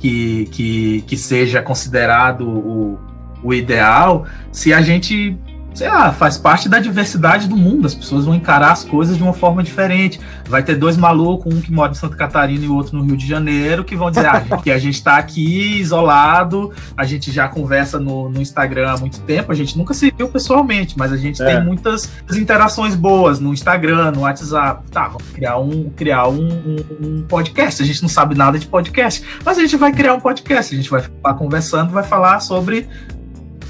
que, 0.00 0.46
que, 0.52 1.04
que 1.06 1.18
seja 1.18 1.60
considerado 1.60 2.48
o, 2.48 2.98
o 3.42 3.52
ideal, 3.52 4.24
se 4.50 4.72
a 4.72 4.80
gente 4.80 5.36
sei 5.78 5.88
lá, 5.88 6.12
faz 6.12 6.36
parte 6.36 6.68
da 6.68 6.80
diversidade 6.80 7.46
do 7.46 7.56
mundo. 7.56 7.86
As 7.86 7.94
pessoas 7.94 8.24
vão 8.24 8.34
encarar 8.34 8.72
as 8.72 8.82
coisas 8.82 9.16
de 9.16 9.22
uma 9.22 9.32
forma 9.32 9.62
diferente. 9.62 10.20
Vai 10.48 10.60
ter 10.60 10.74
dois 10.74 10.96
malucos, 10.96 11.54
um 11.54 11.60
que 11.60 11.70
mora 11.70 11.92
em 11.92 11.94
Santa 11.94 12.16
Catarina 12.16 12.64
e 12.64 12.68
o 12.68 12.74
outro 12.74 12.98
no 12.98 13.04
Rio 13.04 13.16
de 13.16 13.24
Janeiro, 13.24 13.84
que 13.84 13.94
vão 13.94 14.10
dizer 14.10 14.26
ah, 14.26 14.40
que 14.60 14.72
a 14.72 14.78
gente 14.78 14.94
está 14.94 15.18
aqui 15.18 15.78
isolado, 15.78 16.72
a 16.96 17.04
gente 17.04 17.30
já 17.30 17.46
conversa 17.46 18.00
no, 18.00 18.28
no, 18.28 18.42
Instagram 18.42 18.90
há 18.90 18.96
muito 18.96 19.20
tempo, 19.20 19.52
a 19.52 19.54
gente 19.54 19.78
nunca 19.78 19.94
se 19.94 20.10
viu 20.10 20.28
pessoalmente, 20.28 20.98
mas 20.98 21.12
a 21.12 21.16
gente 21.16 21.40
é. 21.40 21.46
tem 21.46 21.64
muitas 21.64 22.10
interações 22.32 22.96
boas 22.96 23.38
no 23.38 23.52
Instagram, 23.52 24.10
no 24.10 24.22
WhatsApp. 24.22 24.82
Tá, 24.90 25.06
vamos 25.06 25.28
criar 25.32 25.58
um, 25.58 25.90
criar 25.90 26.26
um, 26.26 26.48
um, 26.48 27.06
um 27.06 27.22
podcast. 27.22 27.80
A 27.80 27.86
gente 27.86 28.02
não 28.02 28.08
sabe 28.08 28.34
nada 28.34 28.58
de 28.58 28.66
podcast, 28.66 29.22
mas 29.44 29.56
a 29.56 29.60
gente 29.60 29.76
vai 29.76 29.92
criar 29.92 30.14
um 30.14 30.20
podcast. 30.20 30.74
A 30.74 30.76
gente 30.76 30.90
vai 30.90 31.02
ficar 31.02 31.34
conversando, 31.34 31.92
vai 31.92 32.02
falar 32.02 32.40
sobre 32.40 32.88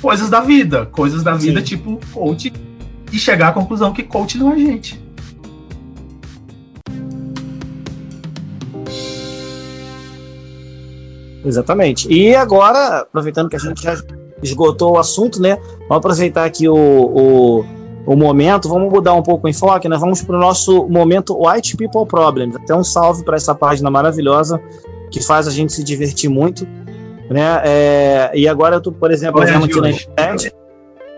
coisas 0.00 0.30
da 0.30 0.40
vida, 0.40 0.86
coisas 0.86 1.22
da 1.22 1.34
vida 1.34 1.60
Sim. 1.60 1.66
tipo 1.66 2.00
coach 2.12 2.52
e 3.12 3.18
chegar 3.18 3.48
à 3.48 3.52
conclusão 3.52 3.92
que 3.92 4.02
coach 4.02 4.36
não 4.38 4.52
é 4.52 4.58
gente. 4.58 5.08
Exatamente. 11.44 12.12
E 12.12 12.34
agora, 12.34 12.98
aproveitando 12.98 13.48
que 13.48 13.56
a 13.56 13.58
gente 13.58 13.82
já 13.82 13.96
esgotou 14.42 14.92
o 14.92 14.98
assunto, 14.98 15.40
né? 15.40 15.56
Vamos 15.88 15.96
aproveitar 15.96 16.44
aqui 16.44 16.68
o, 16.68 16.76
o, 16.76 17.64
o 18.06 18.16
momento, 18.16 18.68
vamos 18.68 18.92
mudar 18.92 19.14
um 19.14 19.22
pouco 19.22 19.46
o 19.46 19.50
enfoque, 19.50 19.88
né? 19.88 19.96
Vamos 19.96 20.22
para 20.22 20.36
o 20.36 20.38
nosso 20.38 20.86
momento 20.88 21.36
White 21.38 21.76
People 21.76 22.06
Problems. 22.06 22.54
Até 22.56 22.74
um 22.74 22.84
salve 22.84 23.24
para 23.24 23.36
essa 23.36 23.54
página 23.54 23.90
maravilhosa 23.90 24.60
que 25.10 25.22
faz 25.22 25.48
a 25.48 25.50
gente 25.50 25.72
se 25.72 25.82
divertir 25.82 26.28
muito. 26.28 26.66
Né? 27.30 27.62
É, 27.64 28.30
e 28.34 28.48
agora 28.48 28.76
eu 28.76 28.80
tô, 28.80 28.90
por 28.90 29.10
exemplo, 29.10 29.44
vendo 29.44 29.64
aqui 29.64 29.80
na 29.80 29.90
internet 29.90 30.52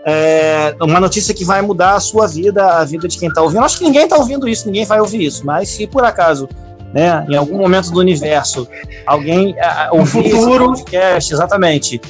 é, 0.05 0.75
uma 0.81 0.99
notícia 0.99 1.33
que 1.33 1.45
vai 1.45 1.61
mudar 1.61 1.95
a 1.95 1.99
sua 1.99 2.27
vida, 2.27 2.79
a 2.79 2.83
vida 2.83 3.07
de 3.07 3.17
quem 3.17 3.29
está 3.29 3.41
ouvindo. 3.41 3.63
Acho 3.63 3.77
que 3.77 3.83
ninguém 3.83 4.03
está 4.03 4.17
ouvindo 4.17 4.47
isso, 4.47 4.65
ninguém 4.65 4.85
vai 4.85 4.99
ouvir 4.99 5.23
isso, 5.23 5.45
mas 5.45 5.69
se 5.69 5.85
por 5.87 6.03
acaso, 6.03 6.49
né, 6.93 7.25
em 7.29 7.35
algum 7.35 7.57
momento 7.57 7.91
do 7.91 7.99
universo, 7.99 8.67
alguém 9.05 9.55
ouvir 9.91 10.31
futuro, 10.31 10.73
podcast, 10.73 11.33
exatamente. 11.33 12.01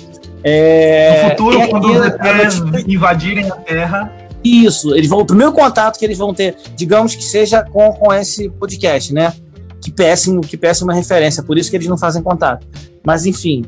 É, 0.43 1.23
no 1.23 1.29
futuro, 1.29 1.69
quando 1.69 1.91
os 1.91 2.05
ETs 2.05 2.87
invadirem 2.87 3.49
a 3.51 3.55
Terra. 3.55 4.11
Isso, 4.43 4.95
eles 4.95 5.07
vão, 5.07 5.19
o 5.19 5.25
primeiro 5.25 5.53
contato 5.53 5.99
que 5.99 6.05
eles 6.05 6.17
vão 6.17 6.33
ter, 6.33 6.55
digamos 6.75 7.13
que 7.13 7.23
seja 7.23 7.63
com, 7.63 7.91
com 7.93 8.11
esse 8.11 8.49
podcast, 8.49 9.13
né? 9.13 9.31
Que 9.79 9.91
péssimo, 9.91 10.41
que 10.41 10.57
péssima 10.57 10.95
referência, 10.95 11.43
por 11.43 11.59
isso 11.59 11.69
que 11.69 11.77
eles 11.77 11.87
não 11.87 11.97
fazem 11.97 12.23
contato. 12.23 12.65
Mas 13.05 13.27
enfim, 13.27 13.63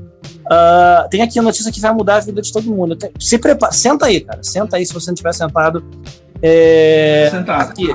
Uh, 0.54 1.10
tem 1.10 1.22
aqui 1.22 1.40
a 1.40 1.42
notícia 1.42 1.72
que 1.72 1.80
vai 1.80 1.94
mudar 1.94 2.18
a 2.18 2.20
vida 2.20 2.42
de 2.42 2.52
todo 2.52 2.66
mundo. 2.66 2.98
Se 3.20 3.38
prepara, 3.38 3.72
senta 3.72 4.06
aí, 4.06 4.20
cara. 4.22 4.44
Senta 4.44 4.76
aí 4.78 4.86
se 4.86 4.94
você 4.94 5.08
não 5.08 5.14
estiver 5.14 5.34
sentado. 5.34 5.84
É, 6.42 7.30
Sentado. 7.32 7.72
Aqui. 7.72 7.94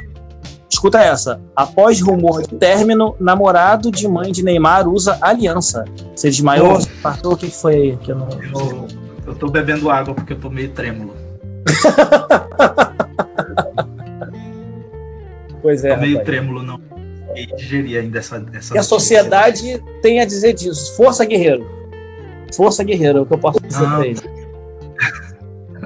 Escuta 0.70 1.00
essa. 1.00 1.40
Após 1.54 2.00
rumor 2.00 2.42
de 2.42 2.54
término, 2.56 3.14
namorado 3.20 3.90
de 3.90 4.08
mãe 4.08 4.32
de 4.32 4.42
Neymar 4.42 4.88
usa 4.88 5.18
aliança. 5.20 5.84
Você 6.14 6.30
desmaiou? 6.30 6.78
Oh. 6.78 7.02
Partou? 7.02 7.34
O 7.34 7.36
que 7.36 7.50
foi 7.50 7.74
aí? 7.74 7.96
Que 7.98 8.12
eu, 8.12 8.16
não, 8.16 8.26
não... 8.26 8.88
eu 9.26 9.34
tô 9.34 9.48
bebendo 9.48 9.90
água 9.90 10.14
porque 10.14 10.32
eu 10.32 10.38
tô 10.38 10.48
meio 10.50 10.70
trêmulo. 10.70 11.14
pois 15.62 15.84
é. 15.84 15.94
Tô 15.94 16.00
meio 16.00 16.18
rapaz. 16.18 16.26
trêmulo, 16.26 16.62
não. 16.62 16.80
E 17.34 17.46
digerir 17.56 18.00
ainda 18.00 18.18
essa. 18.18 18.44
essa 18.52 18.74
e 18.74 18.78
a 18.78 18.82
sociedade 18.82 19.82
tem 20.02 20.20
a 20.20 20.24
dizer 20.24 20.54
disso. 20.54 20.96
Força, 20.96 21.24
guerreiro. 21.24 21.77
Força 22.54 22.82
guerreira, 22.84 23.18
é 23.18 23.22
o 23.22 23.26
que 23.26 23.34
eu 23.34 23.38
posso 23.38 23.60
dizer 23.60 23.86
ah. 23.86 23.96
pra 23.96 24.06
ele. 24.06 24.20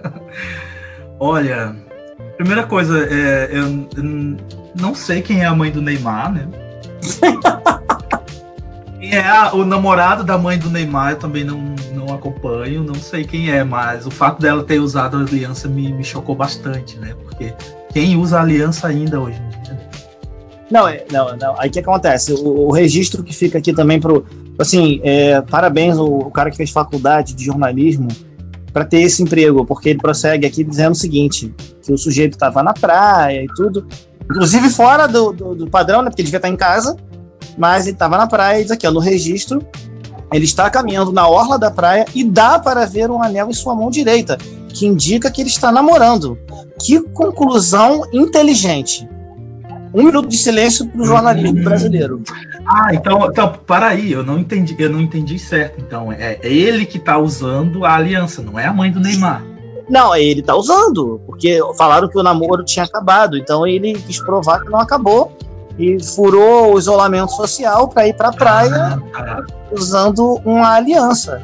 Olha, 1.19 1.77
primeira 2.37 2.65
coisa, 2.65 2.99
é, 3.05 3.51
eu, 3.53 3.89
eu, 3.97 4.37
não 4.79 4.95
sei 4.95 5.23
quem 5.23 5.43
é 5.43 5.47
a 5.47 5.55
mãe 5.55 5.71
do 5.71 5.81
Neymar, 5.81 6.33
né? 6.33 6.49
quem 8.99 9.15
é 9.15 9.29
a, 9.29 9.55
o 9.55 9.65
namorado 9.65 10.25
da 10.25 10.37
mãe 10.39 10.59
do 10.59 10.71
Neymar, 10.71 11.13
eu 11.13 11.19
também 11.19 11.45
não, 11.45 11.75
não 11.95 12.15
acompanho, 12.15 12.83
não 12.83 12.95
sei 12.95 13.25
quem 13.25 13.51
é, 13.51 13.63
mas 13.63 14.07
o 14.07 14.11
fato 14.11 14.41
dela 14.41 14.65
ter 14.65 14.79
usado 14.81 15.17
a 15.17 15.21
aliança 15.21 15.69
me, 15.69 15.93
me 15.93 16.05
chocou 16.05 16.35
bastante, 16.35 16.99
né? 16.99 17.15
Porque 17.23 17.53
quem 17.93 18.17
usa 18.17 18.41
aliança 18.41 18.89
ainda 18.89 19.21
hoje 19.21 19.39
em 19.39 19.49
dia? 19.63 19.63
Não, 20.73 20.89
é, 20.89 21.05
não, 21.13 21.37
não. 21.37 21.61
Aí 21.61 21.69
o 21.69 21.73
que 21.73 21.81
acontece? 21.81 22.33
O, 22.33 22.69
o, 22.69 22.73
registro 22.73 23.23
que 23.23 23.35
fica 23.35 23.59
aqui 23.59 23.75
também 23.75 24.01
pro. 24.01 24.25
Assim, 24.59 25.01
é, 25.03 25.41
parabéns 25.41 25.99
o, 25.99 26.07
o 26.07 26.31
cara 26.31 26.51
que 26.51 26.57
fez 26.57 26.71
faculdade 26.71 27.35
de 27.35 27.45
jornalismo 27.45 28.09
para 28.73 28.85
ter 28.85 29.03
esse 29.03 29.23
emprego, 29.23 29.65
porque 29.65 29.91
ele 29.91 29.99
prossegue 29.99 30.47
aqui 30.47 30.65
dizendo 30.65 30.93
o 30.93 30.97
seguinte: 30.97 31.55
que 31.83 31.93
o 31.93 31.99
sujeito 31.99 32.35
estava 32.35 32.63
na 32.63 32.73
praia 32.73 33.45
e 33.45 33.47
tudo, 33.49 33.87
inclusive 34.25 34.71
fora 34.71 35.07
do, 35.07 35.33
do, 35.33 35.55
do, 35.55 35.71
padrão, 35.71 36.03
né? 36.03 36.11
Porque 36.11 36.23
ele 36.23 36.27
devia 36.27 36.39
estar 36.39 36.49
em 36.49 36.57
casa, 36.57 36.97
mas 37.57 37.87
ele 37.87 37.95
estava 37.95 38.17
na 38.17 38.27
praia 38.27 38.61
e 38.61 38.63
diz 38.63 38.71
aqui, 38.71 38.87
ó, 38.87 38.91
no 38.91 39.01
registro, 39.01 39.65
ele 40.33 40.45
está 40.45 40.71
caminhando 40.71 41.13
na 41.13 41.29
orla 41.29 41.59
da 41.59 41.71
praia 41.71 42.07
e 42.15 42.25
dá 42.25 42.59
para 42.59 42.87
ver 42.87 43.11
um 43.11 43.23
anel 43.23 43.51
em 43.51 43.53
sua 43.53 43.75
mão 43.75 43.91
direita, 43.91 44.39
que 44.69 44.87
indica 44.87 45.31
que 45.31 45.43
ele 45.43 45.51
está 45.51 45.71
namorando. 45.71 46.39
Que 46.81 47.01
conclusão 47.01 48.03
inteligente. 48.13 49.07
Um 49.95 50.05
minuto 50.05 50.29
de 50.29 50.39
silêncio 50.39 50.87
para 50.87 51.03
o 51.03 51.05
jornalismo 51.05 51.63
brasileiro. 51.63 52.23
Ah, 52.67 52.95
então, 52.95 53.27
então, 53.27 53.53
para 53.67 53.89
aí, 53.89 54.13
eu 54.13 54.25
não 54.25 54.39
entendi, 54.39 54.75
eu 54.79 54.91
não 54.91 55.01
entendi 55.01 55.39
certo. 55.39 55.81
Então, 55.81 56.11
é, 56.11 56.39
é 56.43 56.53
ele 56.53 56.87
que 56.87 56.99
está 56.99 57.19
usando 57.19 57.85
a 57.85 57.95
aliança, 57.95 58.43
não 58.43 58.59
é 58.59 58.67
a 58.67 58.73
mãe 58.73 58.91
do 58.91 59.01
Neymar. 59.01 59.45
Não, 59.89 60.15
ele 60.15 60.41
está 60.41 60.55
usando, 60.55 61.21
porque 61.27 61.61
falaram 61.77 62.09
que 62.09 62.19
o 62.19 62.23
namoro 62.23 62.65
tinha 62.65 62.85
acabado, 62.85 63.37
então 63.37 63.67
ele 63.67 63.95
quis 63.95 64.19
provar 64.19 64.63
que 64.63 64.71
não 64.71 64.81
acabou 64.81 65.37
e 65.79 66.03
furou 66.03 66.75
o 66.75 66.79
isolamento 66.79 67.33
social 67.33 67.89
para 67.89 68.07
ir 68.07 68.15
para 68.15 68.29
a 68.29 68.33
praia 68.33 69.03
ah, 69.13 69.19
tá. 69.19 69.45
usando 69.73 70.41
uma 70.45 70.75
aliança. 70.77 71.43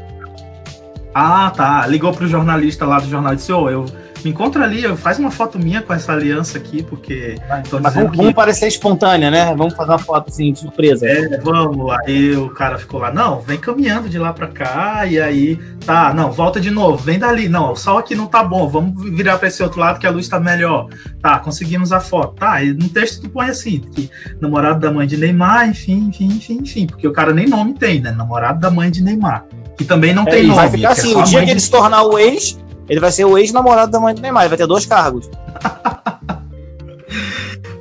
Ah, 1.15 1.53
tá. 1.55 1.87
Ligou 1.87 2.13
pro 2.13 2.29
jornalista 2.29 2.87
lá 2.87 3.01
do 3.01 3.09
jornal 3.09 3.33
e 3.33 3.37
disse: 3.37 3.53
Ô, 3.53 3.65
oh, 3.65 3.71
eu 3.71 3.87
me 4.25 4.31
encontra 4.31 4.65
ali, 4.65 4.85
faz 4.97 5.19
uma 5.19 5.31
foto 5.31 5.59
minha 5.59 5.83
com 5.83 5.93
essa 5.93 6.13
aliança 6.13 6.59
aqui, 6.59 6.83
porque. 6.83 7.37
Mas, 7.49 7.71
mas 7.71 7.95
vamos, 7.95 8.11
que... 8.11 8.17
vamos, 8.17 8.33
parecer 8.33 8.67
espontânea, 8.67 9.31
né? 9.31 9.55
Vamos 9.57 9.75
fazer 9.75 9.93
uma 9.93 9.99
foto 9.99 10.29
assim, 10.29 10.53
de 10.53 10.61
surpresa. 10.61 11.07
É, 11.07 11.39
vamos. 11.39 11.91
Aí 12.05 12.37
o 12.37 12.51
cara 12.51 12.79
ficou 12.79 13.01
lá, 13.01 13.13
não, 13.13 13.41
vem 13.41 13.59
caminhando 13.59 14.09
de 14.09 14.19
lá 14.19 14.33
pra 14.33 14.47
cá, 14.49 15.07
e 15.07 15.21
aí, 15.21 15.57
tá, 15.85 16.13
não, 16.13 16.31
volta 16.31 16.61
de 16.61 16.71
novo, 16.71 16.97
vem 16.97 17.19
dali. 17.19 17.49
Não, 17.49 17.73
o 17.73 17.77
sol 17.77 17.99
aqui 17.99 18.15
não 18.15 18.27
tá 18.27 18.43
bom, 18.43 18.69
vamos 18.69 19.03
virar 19.15 19.39
pra 19.39 19.49
esse 19.49 19.63
outro 19.63 19.81
lado 19.81 19.99
que 19.99 20.07
a 20.07 20.11
luz 20.11 20.29
tá 20.29 20.41
melhor. 20.41 20.89
Tá, 21.23 21.39
conseguimos 21.39 21.93
a 21.93 22.01
foto. 22.01 22.35
Tá, 22.37 22.63
e 22.63 22.73
no 22.73 22.89
texto 22.89 23.23
tu 23.23 23.29
põe 23.29 23.49
assim, 23.49 23.81
que 23.81 24.11
namorado 24.41 24.81
da 24.81 24.91
mãe 24.91 25.07
de 25.07 25.17
Neymar, 25.17 25.69
enfim, 25.69 26.09
enfim, 26.09 26.27
enfim, 26.27 26.59
enfim, 26.63 26.87
porque 26.87 27.07
o 27.07 27.13
cara 27.13 27.33
nem 27.33 27.49
nome 27.49 27.75
tem, 27.75 28.01
né? 28.01 28.11
Namorado 28.11 28.61
da 28.61 28.71
mãe 28.71 28.91
de 28.91 29.03
Neymar. 29.03 29.45
Que 29.77 29.85
também 29.85 30.13
não 30.13 30.25
é, 30.25 30.31
tem 30.31 30.43
nome. 30.43 30.57
Vai 30.57 30.71
ficar 30.71 30.89
é 30.89 30.93
assim, 30.93 31.15
é 31.15 31.17
o 31.17 31.23
dia 31.23 31.45
que 31.45 31.51
ele 31.51 31.61
se 31.61 31.71
tornar 31.71 32.03
o 32.03 32.19
ex 32.19 32.59
ele 32.88 33.01
vai 33.01 33.12
ser 33.12 33.24
o 33.24 33.37
ex-namorado 33.37 33.92
da 33.92 34.01
mãe 34.01 34.14
do 34.14 34.22
Neymar, 34.22 34.44
ele 34.44 34.51
vai 34.51 34.59
ter 34.59 34.66
dois 34.66 34.87
cargos. 34.87 35.31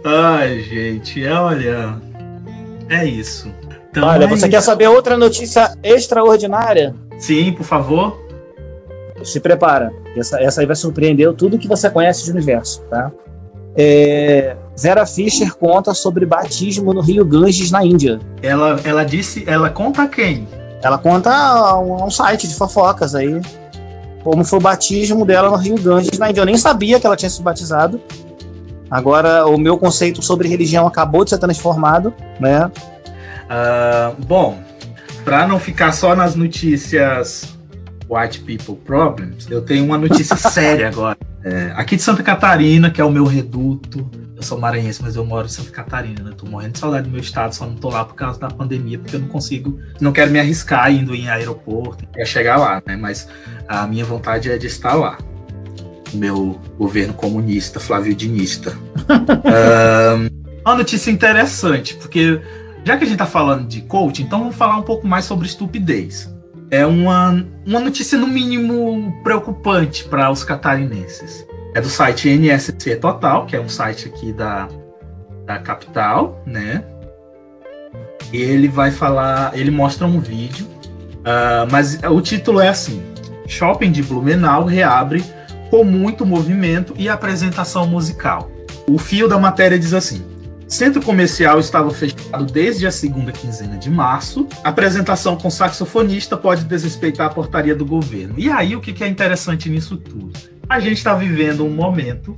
Ai, 0.04 0.62
gente, 0.62 1.26
olha. 1.28 1.96
É 2.90 3.06
isso. 3.06 3.52
Então, 3.90 4.08
olha, 4.08 4.24
é 4.24 4.28
você 4.28 4.36
isso. 4.36 4.50
quer 4.50 4.62
saber 4.62 4.88
outra 4.88 5.18
notícia 5.18 5.78
extraordinária? 5.84 6.96
Sim, 7.18 7.52
por 7.52 7.66
favor. 7.66 8.18
Se 9.24 9.40
prepara. 9.40 9.92
Essa, 10.16 10.42
essa 10.42 10.62
aí 10.62 10.68
vai 10.68 10.76
surpreender 10.76 11.34
tudo 11.34 11.58
que 11.58 11.68
você 11.68 11.90
conhece 11.90 12.26
do 12.26 12.32
universo, 12.32 12.82
tá? 12.90 13.12
É, 13.76 14.56
Vera 14.78 15.06
Fischer 15.06 15.54
conta 15.56 15.94
sobre 15.94 16.26
batismo 16.26 16.94
no 16.94 17.02
Rio 17.02 17.26
Ganges, 17.26 17.70
na 17.70 17.86
Índia. 17.86 18.20
Ela, 18.42 18.80
ela 18.84 19.04
disse, 19.04 19.44
ela 19.46 19.70
conta 19.70 20.08
quem? 20.08 20.48
Ela 20.82 20.98
conta 20.98 21.76
um, 21.76 22.06
um 22.06 22.10
site 22.10 22.48
de 22.48 22.56
fofocas 22.56 23.14
aí 23.14 23.42
como 24.28 24.44
foi 24.44 24.60
o 24.60 24.62
batismo 24.62 25.26
dela 25.26 25.50
no 25.50 25.56
Rio 25.56 25.76
Ganges 25.76 26.20
na 26.20 26.30
Índia. 26.30 26.42
Eu 26.42 26.46
nem 26.46 26.58
sabia 26.58 27.00
que 27.00 27.08
ela 27.08 27.16
tinha 27.16 27.30
se 27.30 27.42
batizado. 27.42 28.02
Agora, 28.92 29.46
o 29.48 29.58
meu 29.58 29.78
conceito 29.78 30.22
sobre 30.22 30.50
religião 30.50 30.86
acabou 30.86 31.24
de 31.24 31.30
ser 31.30 31.38
transformado, 31.38 32.14
né? 32.38 32.66
Uh, 33.46 34.22
bom, 34.26 34.60
para 35.24 35.48
não 35.48 35.58
ficar 35.62 35.94
só 35.94 36.14
nas 36.14 36.36
notícias 36.36 37.58
White 38.10 38.42
People 38.42 38.76
Problems, 38.84 39.50
eu 39.50 39.62
tenho 39.62 39.86
uma 39.86 39.98
notícia 39.98 40.36
séria 40.52 40.90
agora. 40.90 41.18
É, 41.46 41.72
aqui 41.78 41.96
de 41.96 42.02
Santa 42.02 42.22
Catarina, 42.22 42.92
que 42.92 43.00
é 43.00 43.06
o 43.06 43.12
meu 43.12 43.24
reduto, 43.24 44.10
eu 44.38 44.44
sou 44.44 44.60
maranhense, 44.60 45.02
mas 45.02 45.16
eu 45.16 45.26
moro 45.26 45.48
em 45.48 45.50
Santa 45.50 45.72
Catarina, 45.72 46.22
né? 46.22 46.32
Tô 46.38 46.46
morrendo 46.46 46.74
de 46.74 46.80
saudade 46.80 47.06
do 47.06 47.12
meu 47.12 47.20
estado, 47.20 47.56
só 47.56 47.66
não 47.66 47.74
tô 47.74 47.90
lá 47.90 48.06
por 48.06 48.14
causa 48.14 48.40
da 48.40 48.48
pandemia, 48.48 49.00
porque 49.00 49.16
eu 49.16 49.20
não 49.20 49.28
consigo, 49.28 49.80
não 50.00 50.12
quero 50.12 50.30
me 50.30 50.40
arriscar 50.40 50.92
indo 50.92 51.16
em 51.16 51.28
aeroporto, 51.28 52.08
é 52.16 52.24
chegar 52.24 52.58
lá, 52.58 52.82
né? 52.86 52.96
Mas 52.96 53.28
a 53.68 53.88
minha 53.88 54.06
vontade 54.06 54.52
é 54.52 54.56
de 54.56 54.68
estar 54.68 54.94
lá. 54.94 55.18
O 56.14 56.18
meu 56.18 56.62
governo 56.78 57.16
comunista, 57.16 57.80
Flávio 57.80 58.14
Dinista. 58.14 58.78
um, 59.10 60.62
uma 60.64 60.76
notícia 60.76 61.10
interessante, 61.10 61.96
porque 61.96 62.40
já 62.86 62.96
que 62.96 63.06
a 63.06 63.08
gente 63.08 63.18
tá 63.18 63.26
falando 63.26 63.68
de 63.68 63.82
coach, 63.82 64.22
então 64.22 64.38
vamos 64.40 64.56
falar 64.56 64.78
um 64.78 64.84
pouco 64.84 65.08
mais 65.08 65.26
sobre 65.26 65.48
estupidez. 65.48 66.32
É 66.70 66.86
uma, 66.86 67.44
uma 67.66 67.80
notícia, 67.80 68.20
no 68.20 68.28
mínimo, 68.28 69.20
preocupante 69.24 70.04
para 70.04 70.30
os 70.30 70.44
catarinenses 70.44 71.47
é 71.78 71.82
do 71.82 71.90
site 71.90 72.28
NSC 72.28 72.96
Total, 72.96 73.46
que 73.46 73.56
é 73.56 73.62
um 73.62 73.70
site 73.70 74.08
aqui 74.08 74.34
da, 74.34 74.68
da 75.46 75.60
capital, 75.60 76.42
né? 76.44 76.84
Ele 78.34 78.68
vai 78.68 78.90
falar, 78.90 79.56
ele 79.56 79.70
mostra 79.70 80.08
um 80.08 80.20
vídeo, 80.20 80.66
uh, 80.66 81.70
mas 81.72 82.00
o 82.04 82.20
título 82.20 82.60
é 82.60 82.70
assim: 82.70 83.04
Shopping 83.46 83.92
de 83.92 84.02
Blumenau 84.02 84.66
reabre 84.66 85.24
com 85.70 85.84
muito 85.84 86.26
movimento 86.26 86.96
e 86.98 87.08
apresentação 87.08 87.86
musical. 87.86 88.50
O 88.90 88.98
fio 88.98 89.28
da 89.28 89.38
matéria 89.38 89.78
diz 89.78 89.94
assim: 89.94 90.26
Centro 90.68 91.00
comercial 91.00 91.60
estava 91.60 91.92
fechado 91.92 92.44
desde 92.46 92.88
a 92.88 92.92
segunda 92.92 93.32
quinzena 93.32 93.78
de 93.78 93.92
março. 93.92 94.48
Apresentação 94.64 95.38
com 95.38 95.52
saxofonista 95.52 96.36
pode 96.36 96.64
desrespeitar 96.64 97.28
a 97.28 97.30
portaria 97.30 97.76
do 97.76 97.86
governo. 97.86 98.34
E 98.36 98.50
aí, 98.50 98.76
o 98.76 98.82
que 98.82 99.04
é 99.04 99.08
interessante 99.08 99.70
nisso 99.70 99.96
tudo? 99.96 100.57
A 100.70 100.80
gente 100.80 100.98
está 100.98 101.14
vivendo 101.14 101.66
um 101.66 101.70
momento 101.70 102.36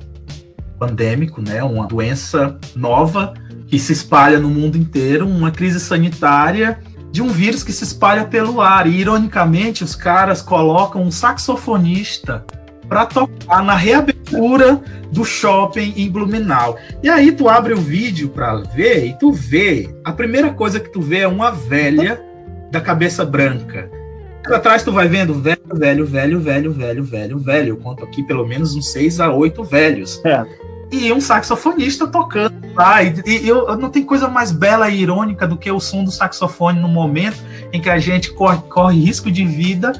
pandêmico, 0.77 1.41
né? 1.41 1.63
Uma 1.63 1.87
doença 1.87 2.57
nova 2.75 3.33
que 3.67 3.77
se 3.77 3.91
espalha 3.91 4.39
no 4.39 4.49
mundo 4.49 4.77
inteiro, 4.77 5.27
uma 5.27 5.51
crise 5.51 5.79
sanitária 5.79 6.79
de 7.11 7.21
um 7.21 7.29
vírus 7.29 7.63
que 7.63 7.71
se 7.71 7.83
espalha 7.83 8.25
pelo 8.25 8.61
ar. 8.61 8.87
E 8.87 8.97
ironicamente, 8.97 9.83
os 9.83 9.95
caras 9.95 10.41
colocam 10.41 11.03
um 11.03 11.11
saxofonista 11.11 12.45
para 12.87 13.05
tocar 13.05 13.63
na 13.63 13.75
reabertura 13.75 14.81
do 15.11 15.23
shopping 15.23 15.93
em 15.97 16.09
Blumenau. 16.09 16.77
E 17.03 17.09
aí 17.09 17.31
tu 17.31 17.49
abre 17.49 17.73
o 17.73 17.77
vídeo 17.77 18.29
para 18.29 18.55
ver 18.55 19.05
e 19.05 19.17
tu 19.17 19.31
vê, 19.31 19.89
a 20.03 20.11
primeira 20.11 20.51
coisa 20.51 20.79
que 20.79 20.91
tu 20.91 21.01
vê 21.01 21.19
é 21.19 21.27
uma 21.27 21.51
velha 21.51 22.21
da 22.71 22.79
cabeça 22.79 23.25
branca 23.25 23.89
atrás 24.53 24.83
tu 24.83 24.91
vai 24.91 25.07
vendo 25.07 25.33
velho, 25.33 25.61
velho, 25.73 26.05
velho, 26.05 26.39
velho, 26.39 26.73
velho, 26.73 27.03
velho, 27.03 27.39
velho. 27.39 27.69
Eu 27.69 27.77
conto 27.77 28.03
aqui 28.03 28.23
pelo 28.23 28.47
menos 28.47 28.75
uns 28.75 28.91
seis 28.91 29.19
a 29.19 29.31
oito 29.31 29.63
velhos. 29.63 30.21
É. 30.25 30.45
E 30.91 31.11
um 31.13 31.21
saxofonista 31.21 32.07
tocando 32.07 32.55
lá. 32.73 33.03
E, 33.03 33.13
e 33.25 33.47
eu, 33.47 33.77
não 33.77 33.89
tem 33.89 34.03
coisa 34.03 34.27
mais 34.27 34.51
bela 34.51 34.89
e 34.89 35.01
irônica 35.01 35.47
do 35.47 35.57
que 35.57 35.71
o 35.71 35.79
som 35.79 36.03
do 36.03 36.11
saxofone 36.11 36.79
no 36.79 36.87
momento 36.87 37.37
em 37.71 37.79
que 37.79 37.89
a 37.89 37.99
gente 37.99 38.31
corre, 38.31 38.59
corre 38.69 38.99
risco 38.99 39.31
de 39.31 39.45
vida 39.45 39.93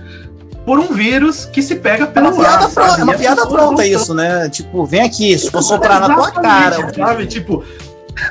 por 0.65 0.79
um 0.79 0.93
vírus 0.93 1.45
que 1.45 1.61
se 1.61 1.75
pega 1.75 2.05
pela 2.07 2.27
é 2.27 2.31
uma 2.31 2.43
piada, 2.43 2.69
pronta, 2.69 3.01
é 3.01 3.03
uma 3.03 3.13
piada 3.13 3.47
pronta 3.47 3.85
isso, 3.85 4.13
né? 4.13 4.49
Tipo, 4.49 4.85
vem 4.85 5.01
aqui, 5.01 5.37
se 5.37 5.49
for 5.49 5.61
soprar 5.63 5.99
na 5.99 6.13
tua 6.13 6.31
cara. 6.31 6.93
Sabe? 6.93 7.25
Tipo, 7.27 7.63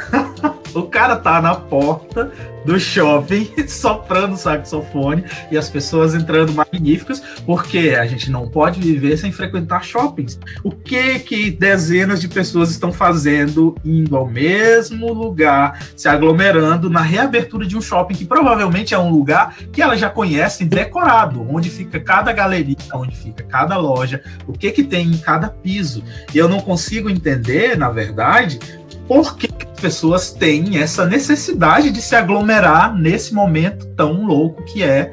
o 0.75 0.83
cara 0.85 1.17
tá 1.17 1.41
na 1.41 1.55
porta 1.55 2.31
do 2.69 2.79
shopping 2.79 3.51
soprando 3.67 4.37
saxofone 4.37 5.25
e 5.51 5.57
as 5.57 5.71
pessoas 5.71 6.15
entrando 6.15 6.53
magníficas, 6.53 7.23
porque 7.47 7.97
a 7.99 8.05
gente 8.05 8.31
não 8.31 8.47
pode 8.47 8.79
viver 8.79 9.17
sem 9.17 9.33
frequentar 9.33 9.83
shoppings. 9.83 10.39
O 10.63 10.71
que 10.71 11.19
que 11.21 11.51
dezenas 11.51 12.21
de 12.21 12.29
pessoas 12.29 12.71
estão 12.71 12.93
fazendo 12.93 13.75
indo 13.83 14.15
ao 14.15 14.29
mesmo 14.29 15.11
lugar, 15.15 15.83
se 15.97 16.11
aglomerando 16.11 16.91
na 16.91 17.01
reabertura 17.01 17.65
de 17.65 17.75
um 17.75 17.81
shopping 17.81 18.15
que 18.15 18.27
provavelmente 18.27 18.93
é 18.93 18.99
um 18.99 19.11
lugar 19.11 19.57
que 19.73 19.81
elas 19.81 19.99
já 19.99 20.11
conhecem 20.11 20.67
decorado, 20.67 21.47
onde 21.51 21.71
fica 21.71 21.99
cada 21.99 22.35
galeria, 22.35 22.77
onde 22.93 23.17
fica 23.17 23.45
cada 23.45 23.79
loja, 23.79 24.23
o 24.47 24.53
que 24.53 24.71
que 24.73 24.85
tem 24.85 25.07
em 25.07 25.17
cada 25.17 25.49
piso. 25.49 26.05
E 26.35 26.37
eu 26.37 26.51
não 26.51 26.61
consigo 26.61 27.09
entender, 27.09 27.79
na 27.79 27.89
verdade, 27.89 28.59
por 29.09 29.37
que 29.37 29.49
as 29.73 29.81
pessoas 29.81 30.31
têm 30.31 30.79
essa 30.79 31.07
necessidade 31.07 31.91
de 31.91 32.03
se 32.03 32.15
aglomerar 32.15 32.95
nesse 32.95 33.33
momento 33.33 33.87
tão 33.97 34.27
louco 34.27 34.63
que 34.65 34.83
é 34.83 35.13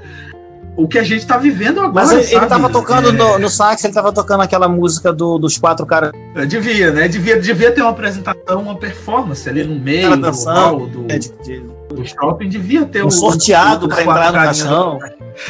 o 0.77 0.87
que 0.87 0.99
a 0.99 1.03
gente 1.03 1.19
está 1.19 1.37
vivendo 1.37 1.79
agora. 1.79 1.93
Mas 1.93 2.11
ele, 2.11 2.23
sabe? 2.23 2.35
ele 2.35 2.45
tava 2.47 2.69
tocando 2.69 3.09
é... 3.09 3.11
no, 3.13 3.39
no, 3.39 3.49
sax, 3.49 3.83
ele 3.83 3.93
tava 3.93 4.11
tocando 4.11 4.41
aquela 4.41 4.67
música 4.67 5.13
do, 5.13 5.37
dos 5.37 5.57
quatro 5.57 5.85
caras. 5.85 6.11
Devia, 6.47 6.91
né? 6.91 7.07
Devia, 7.07 7.39
devia 7.39 7.71
ter 7.71 7.81
uma 7.81 7.91
apresentação, 7.91 8.61
uma 8.61 8.75
performance 8.75 9.47
ali 9.47 9.63
no 9.63 9.79
meio 9.79 10.15
do, 10.17 10.31
hall, 10.31 10.87
do, 10.87 11.05
é, 11.09 11.17
de, 11.17 11.31
de, 11.43 11.59
do 11.89 12.05
shopping. 12.05 12.49
Devia 12.49 12.85
ter 12.85 13.03
um, 13.03 13.07
um 13.07 13.11
sorteado 13.11 13.87
para 13.87 14.01
entrar 14.01 14.27
no 14.27 14.33
caixão. 14.33 14.99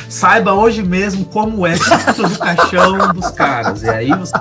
Saiba 0.07 0.53
hoje 0.53 0.83
mesmo 0.83 1.25
como 1.25 1.65
é 1.65 1.73
dentro 1.73 2.29
do 2.29 2.37
caixão 2.37 3.13
dos 3.13 3.31
caras. 3.31 3.81
E 3.81 3.89
aí 3.89 4.09
você 4.09 4.37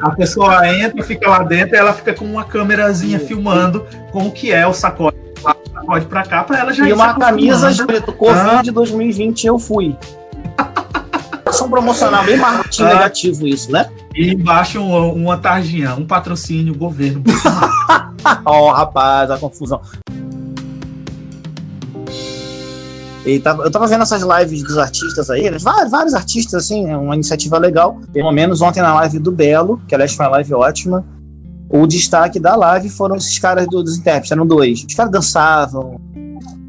A 0.00 0.10
pessoa 0.10 0.68
entra, 0.68 1.02
fica 1.02 1.28
lá 1.28 1.42
dentro 1.42 1.74
e 1.74 1.78
ela 1.78 1.92
fica 1.92 2.12
com 2.14 2.24
uma 2.24 2.44
câmerazinha 2.44 3.18
filmando 3.18 3.86
com 4.12 4.26
o 4.26 4.30
que 4.30 4.52
é 4.52 4.66
o 4.66 4.72
sacode 4.72 5.16
sacode 5.72 6.06
pra 6.06 6.22
cá, 6.22 6.42
pra 6.42 6.58
ela 6.58 6.72
já 6.72 6.88
E 6.88 6.92
uma 6.92 7.14
camisa 7.14 7.70
escrito 7.70 8.12
Covid 8.12 8.70
ah. 8.70 8.72
2020 8.72 9.46
eu 9.46 9.58
fui. 9.58 9.96
Ação 11.44 11.70
promocional 11.70 12.24
bem 12.24 12.36
marketing 12.36 12.82
ah. 12.82 12.88
negativo 12.88 13.46
isso, 13.46 13.70
né? 13.70 13.88
E 14.14 14.32
embaixo 14.32 14.82
uma, 14.82 15.00
uma 15.12 15.36
tarjinha, 15.38 15.94
um 15.94 16.06
patrocínio, 16.06 16.74
governo. 16.74 17.22
Ó, 18.44 18.68
oh, 18.68 18.72
rapaz, 18.72 19.30
a 19.30 19.38
confusão. 19.38 19.80
E 23.26 23.40
tava, 23.40 23.64
eu 23.64 23.70
tava 23.72 23.88
vendo 23.88 24.02
essas 24.02 24.22
lives 24.22 24.62
dos 24.62 24.78
artistas 24.78 25.28
aí, 25.28 25.50
vários, 25.58 25.90
vários 25.90 26.14
artistas, 26.14 26.64
assim, 26.64 26.88
é 26.88 26.96
uma 26.96 27.14
iniciativa 27.14 27.58
legal. 27.58 28.00
Pelo 28.12 28.30
menos 28.30 28.62
ontem 28.62 28.80
na 28.80 28.94
live 28.94 29.18
do 29.18 29.32
Belo, 29.32 29.80
que 29.88 29.94
aliás 29.96 30.14
foi 30.14 30.24
uma 30.24 30.32
live 30.32 30.54
ótima, 30.54 31.04
o 31.68 31.84
destaque 31.88 32.38
da 32.38 32.54
live 32.54 32.88
foram 32.88 33.16
esses 33.16 33.36
caras 33.40 33.66
do, 33.66 33.82
dos 33.82 33.98
intérpretes, 33.98 34.30
eram 34.30 34.46
dois. 34.46 34.84
Os 34.88 34.94
caras 34.94 35.10
dançavam 35.10 36.00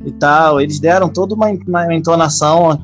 e 0.04 0.12
tal, 0.13 0.60
eles 0.60 0.80
deram 0.80 1.10
toda 1.10 1.36
uma, 1.36 1.48
uma 1.67 1.93
entonação 1.93 2.82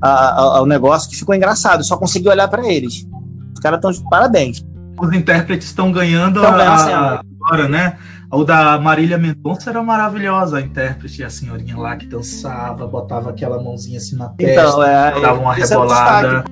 ao 0.00 0.64
negócio 0.64 1.10
que 1.10 1.16
ficou 1.16 1.34
engraçado, 1.34 1.82
só 1.82 1.96
consegui 1.96 2.28
olhar 2.28 2.46
para 2.46 2.64
eles. 2.70 3.04
Os 3.52 3.60
caras 3.60 3.78
estão 3.78 3.90
de 3.90 4.08
parabéns. 4.08 4.64
Os 5.00 5.12
intérpretes 5.12 5.66
estão 5.66 5.90
ganhando, 5.90 6.40
ganhando 6.40 6.60
a, 6.60 7.22
agora, 7.42 7.68
né? 7.68 7.96
O 8.30 8.42
da 8.42 8.78
Marília 8.78 9.16
Mendonça 9.16 9.70
era 9.70 9.82
maravilhosa, 9.82 10.58
a 10.58 10.60
intérprete, 10.60 11.22
a 11.22 11.30
senhorinha 11.30 11.76
lá 11.76 11.96
que 11.96 12.06
dançava, 12.06 12.86
botava 12.86 13.30
aquela 13.30 13.62
mãozinha 13.62 13.98
assim 13.98 14.16
na 14.16 14.28
testa, 14.28 14.68
então, 14.68 14.82
é, 14.82 15.20
dava 15.20 15.40
uma 15.40 15.54
rebolada. 15.54 16.44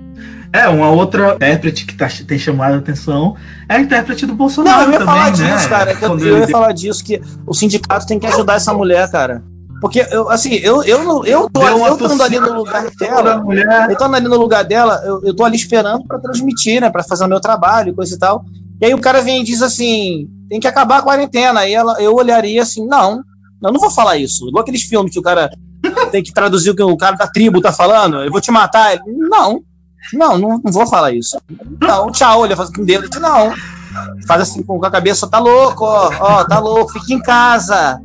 É, 0.52 0.68
uma 0.68 0.88
outra 0.88 1.34
intérprete 1.34 1.84
que 1.84 1.96
tá, 1.96 2.06
tem 2.28 2.38
chamado 2.38 2.74
a 2.74 2.78
atenção 2.78 3.34
é 3.68 3.74
a 3.74 3.80
intérprete 3.80 4.24
do 4.24 4.34
Bolsonaro. 4.34 4.82
Não, 4.82 4.84
eu 4.84 4.92
ia 4.92 4.98
também, 5.00 5.14
falar 5.14 5.36
né? 5.36 5.56
disso, 5.56 5.68
cara. 5.68 5.96
Que 5.96 6.04
eu, 6.04 6.18
eu 6.20 6.38
ia 6.38 6.48
falar 6.48 6.72
disso, 6.72 7.04
que 7.04 7.20
o 7.44 7.52
sindicato 7.52 8.06
tem 8.06 8.20
que 8.20 8.26
ajudar 8.28 8.54
essa 8.54 8.72
mulher, 8.72 9.10
cara. 9.10 9.42
Porque, 9.80 10.06
eu, 10.12 10.30
assim, 10.30 10.54
eu, 10.54 10.84
eu, 10.84 11.24
eu, 11.24 11.50
tô, 11.50 11.60
eu 11.66 11.98
tô 11.98 12.22
ali 12.22 12.38
no 12.38 12.54
lugar 12.54 12.86
dela. 12.98 13.44
Eu 13.90 13.96
tô 13.96 14.04
ali 14.04 14.28
no 14.28 14.38
lugar 14.38 14.64
dela, 14.64 15.02
eu, 15.04 15.20
eu 15.24 15.34
tô 15.34 15.44
ali 15.44 15.56
esperando 15.56 16.06
para 16.06 16.20
transmitir, 16.20 16.80
né? 16.80 16.88
Pra 16.88 17.02
fazer 17.02 17.24
o 17.24 17.28
meu 17.28 17.40
trabalho, 17.40 17.92
coisa 17.92 18.14
e 18.14 18.18
tal. 18.18 18.44
E 18.80 18.86
aí 18.86 18.94
o 18.94 19.00
cara 19.00 19.22
vem 19.22 19.40
e 19.40 19.44
diz 19.44 19.62
assim: 19.62 20.28
tem 20.48 20.60
que 20.60 20.66
acabar 20.66 20.98
a 20.98 21.02
quarentena. 21.02 21.60
Aí 21.60 21.72
ela, 21.72 22.00
eu 22.00 22.14
olharia 22.14 22.62
assim: 22.62 22.86
não, 22.86 23.22
eu 23.62 23.72
não 23.72 23.80
vou 23.80 23.90
falar 23.90 24.16
isso. 24.16 24.48
Igual 24.48 24.62
aqueles 24.62 24.82
filmes 24.82 25.12
que 25.12 25.18
o 25.18 25.22
cara 25.22 25.50
tem 26.10 26.22
que 26.22 26.32
traduzir 26.32 26.70
o 26.70 26.76
que 26.76 26.82
o 26.82 26.96
cara 26.96 27.16
da 27.16 27.26
tribo 27.26 27.60
tá 27.60 27.72
falando. 27.72 28.22
Eu 28.22 28.30
vou 28.30 28.40
te 28.40 28.50
matar. 28.50 28.98
Não, 29.06 29.60
não, 30.12 30.38
não, 30.38 30.60
não 30.64 30.72
vou 30.72 30.86
falar 30.86 31.12
isso. 31.12 31.38
Não, 31.80 32.10
tchau. 32.10 32.44
Ele 32.44 32.56
faz 32.56 32.70
com 32.70 32.82
o 32.82 32.86
dedo. 32.86 33.08
Não. 33.20 33.52
Faz 34.26 34.42
assim 34.42 34.62
com 34.62 34.84
a 34.84 34.90
cabeça: 34.90 35.28
tá 35.28 35.38
louco, 35.38 35.84
ó, 35.84 36.10
ó 36.20 36.44
tá 36.44 36.58
louco, 36.58 36.92
fica 36.92 37.14
em 37.14 37.22
casa. 37.22 38.00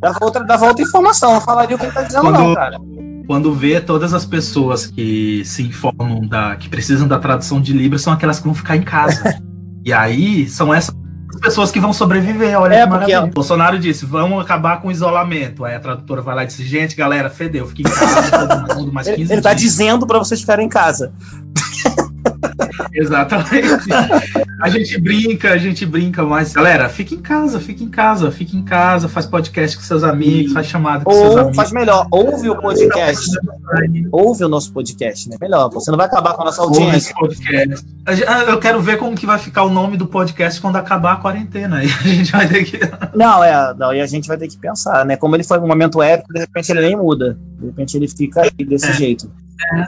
Dava 0.00 0.18
outra, 0.22 0.44
dava 0.44 0.66
outra 0.66 0.84
informação. 0.84 1.32
Não 1.32 1.40
falaria 1.40 1.76
o 1.76 1.78
que 1.78 1.86
ele 1.86 1.92
tá 1.92 2.02
dizendo, 2.02 2.22
Quando... 2.22 2.38
não, 2.38 2.54
cara 2.54 2.78
quando 3.26 3.54
vê 3.54 3.80
todas 3.80 4.12
as 4.12 4.26
pessoas 4.26 4.86
que 4.86 5.42
se 5.46 5.62
informam 5.62 6.26
da 6.26 6.56
que 6.56 6.68
precisam 6.68 7.08
da 7.08 7.18
tradução 7.18 7.60
de 7.60 7.72
Libras 7.72 8.02
são 8.02 8.12
aquelas 8.12 8.38
que 8.38 8.44
vão 8.44 8.54
ficar 8.54 8.76
em 8.76 8.82
casa. 8.82 9.40
E 9.84 9.92
aí 9.92 10.48
são 10.48 10.72
essas 10.72 10.94
pessoas 11.40 11.70
que 11.70 11.78
vão 11.78 11.92
sobreviver. 11.92 12.58
Olha 12.58 12.74
é, 12.74 12.82
que 12.84 12.90
maravilha. 12.90 13.20
Porque... 13.20 13.34
Bolsonaro 13.34 13.78
disse: 13.78 14.06
vamos 14.06 14.42
acabar 14.42 14.80
com 14.80 14.88
o 14.88 14.90
isolamento. 14.90 15.64
Aí 15.64 15.74
a 15.74 15.80
tradutora 15.80 16.22
vai 16.22 16.34
lá 16.34 16.44
e 16.44 16.46
disse: 16.46 16.64
gente, 16.64 16.96
galera, 16.96 17.28
fedeu, 17.28 17.66
fique 17.66 17.82
em 17.82 17.84
casa, 17.84 18.64
todo 18.66 18.78
mundo 18.78 18.92
mais 18.92 19.06
15 19.06 19.20
Ele, 19.20 19.32
ele 19.32 19.42
tá 19.42 19.52
dizendo 19.52 20.06
para 20.06 20.18
vocês 20.18 20.40
ficarem 20.40 20.66
em 20.66 20.68
casa. 20.68 21.12
Exatamente. 22.92 23.88
A 24.60 24.68
gente 24.68 25.00
brinca, 25.00 25.52
a 25.52 25.58
gente 25.58 25.84
brinca, 25.84 26.22
mas 26.22 26.52
galera, 26.52 26.88
fique 26.88 27.14
em 27.14 27.20
casa, 27.20 27.60
fique 27.60 27.84
em 27.84 27.88
casa, 27.88 28.30
fique 28.30 28.56
em 28.56 28.62
casa, 28.62 29.08
faz 29.08 29.26
podcast 29.26 29.76
com 29.76 29.82
seus 29.82 30.02
amigos, 30.02 30.52
faz 30.52 30.66
chamada 30.66 31.04
com 31.04 31.10
Ou 31.10 31.16
seus 31.16 31.36
amigos. 31.36 31.56
faz 31.56 31.72
melhor, 31.72 32.06
ouve 32.10 32.48
o 32.48 32.56
podcast. 32.56 33.30
ouve 34.10 34.44
o 34.44 34.48
nosso 34.48 34.72
podcast, 34.72 35.28
né? 35.28 35.36
Melhor, 35.40 35.70
você 35.70 35.90
não 35.90 35.98
vai 35.98 36.06
acabar 36.06 36.34
com 36.34 36.42
a 36.42 36.44
nossa 36.46 36.62
audiência. 36.62 37.14
Eu 38.48 38.58
quero 38.58 38.80
ver 38.80 38.98
como 38.98 39.16
que 39.16 39.26
vai 39.26 39.38
ficar 39.38 39.64
o 39.64 39.70
nome 39.70 39.96
do 39.96 40.06
podcast 40.06 40.60
quando 40.60 40.76
acabar 40.76 41.14
a 41.14 41.16
quarentena. 41.16 41.78
Aí 41.84 41.86
a 41.86 42.08
gente 42.08 42.32
vai 42.32 42.48
ter 42.48 42.64
que. 42.64 42.78
Não, 43.14 43.42
é, 43.42 43.74
não, 43.74 43.94
e 43.94 44.00
a 44.00 44.06
gente 44.06 44.26
vai 44.26 44.36
ter 44.36 44.48
que 44.48 44.56
pensar, 44.56 45.04
né? 45.04 45.16
Como 45.16 45.36
ele 45.36 45.44
foi 45.44 45.58
um 45.58 45.66
momento 45.66 46.02
épico, 46.02 46.32
de 46.32 46.40
repente 46.40 46.70
ele 46.72 46.80
nem 46.80 46.96
muda. 46.96 47.38
De 47.58 47.66
repente 47.66 47.96
ele 47.96 48.08
fica 48.08 48.42
aí 48.42 48.64
desse 48.64 48.88
é. 48.88 48.92
jeito. 48.92 49.30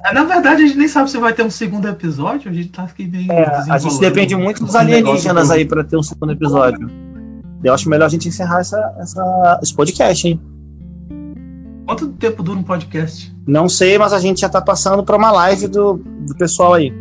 É, 0.05 0.13
na 0.13 0.25
verdade, 0.25 0.63
a 0.63 0.67
gente 0.67 0.79
nem 0.79 0.89
sabe 0.89 1.11
se 1.11 1.19
vai 1.19 1.33
ter 1.33 1.43
um 1.43 1.51
segundo 1.51 1.89
episódio, 1.89 2.51
a 2.51 2.55
gente 2.55 2.69
tá 2.69 2.85
aqui 2.85 3.05
bem. 3.05 3.27
É, 3.31 3.45
a 3.71 3.79
gente 3.79 3.99
depende 3.99 4.37
muito 4.37 4.65
dos 4.65 4.75
alienígenas 4.75 5.51
aí 5.51 5.65
para 5.65 5.83
ter 5.83 5.97
um 5.97 6.03
segundo 6.03 6.33
episódio. 6.33 6.89
Eu 7.63 7.75
acho 7.75 7.89
melhor 7.89 8.07
a 8.07 8.09
gente 8.09 8.29
encerrar 8.29 8.61
essa, 8.61 8.95
essa, 8.99 9.61
esse 9.63 9.75
podcast, 9.75 10.29
hein? 10.29 10.41
Quanto 11.85 12.09
tempo 12.09 12.43
dura 12.43 12.59
um 12.59 12.63
podcast? 12.63 13.35
Não 13.47 13.69
sei, 13.69 13.99
mas 13.99 14.13
a 14.13 14.19
gente 14.19 14.41
já 14.41 14.49
tá 14.49 14.61
passando 14.61 15.05
para 15.05 15.17
uma 15.17 15.31
live 15.33 15.69
do, 15.69 15.95
do 15.95 16.35
pessoal 16.37 16.75
aí. 16.75 16.93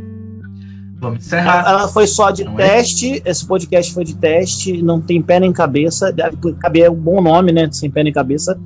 Vamos 0.99 1.25
encerrar. 1.25 1.67
Ela 1.67 1.88
foi 1.88 2.08
só 2.08 2.32
de 2.32 2.43
não 2.43 2.60
é? 2.60 2.67
teste, 2.67 3.21
é? 3.25 3.30
esse 3.30 3.45
podcast 3.45 3.93
foi 3.93 4.04
de 4.04 4.15
teste, 4.15 4.82
não 4.82 5.01
tem 5.01 5.21
pé 5.21 5.39
nem 5.39 5.51
cabeça. 5.51 6.13
Cabe 6.60 6.82
é 6.82 6.89
um 6.89 6.95
bom 6.95 7.21
nome, 7.21 7.51
né? 7.51 7.69
Sem 7.71 7.91
pé 7.91 8.04
nem 8.04 8.13
cabeça. 8.13 8.60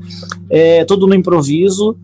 É, 0.50 0.86
tudo 0.86 1.08
no 1.08 1.16
improviso. 1.16 1.98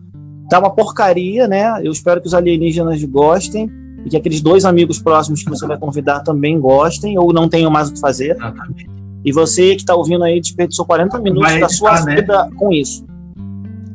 Tá 0.48 0.58
uma 0.58 0.70
porcaria, 0.70 1.48
né? 1.48 1.80
Eu 1.82 1.92
espero 1.92 2.20
que 2.20 2.26
os 2.26 2.34
alienígenas 2.34 3.02
gostem 3.04 3.70
e 4.04 4.10
que 4.10 4.16
aqueles 4.16 4.40
dois 4.40 4.64
amigos 4.64 5.00
próximos 5.00 5.42
que 5.42 5.50
você 5.50 5.66
vai 5.66 5.76
convidar 5.76 6.20
também 6.20 6.60
gostem 6.60 7.18
ou 7.18 7.32
não 7.32 7.48
tenham 7.48 7.70
mais 7.70 7.88
o 7.88 7.94
que 7.94 8.00
fazer. 8.00 8.36
E 9.24 9.32
você 9.32 9.70
que 9.74 9.80
está 9.80 9.94
ouvindo 9.94 10.22
aí 10.22 10.40
desperdiçou 10.40 10.86
40 10.86 11.18
minutos 11.18 11.50
vai 11.50 11.60
da 11.60 11.68
sua 11.68 12.00
vida 12.02 12.44
né? 12.44 12.50
com 12.56 12.72
isso. 12.72 13.04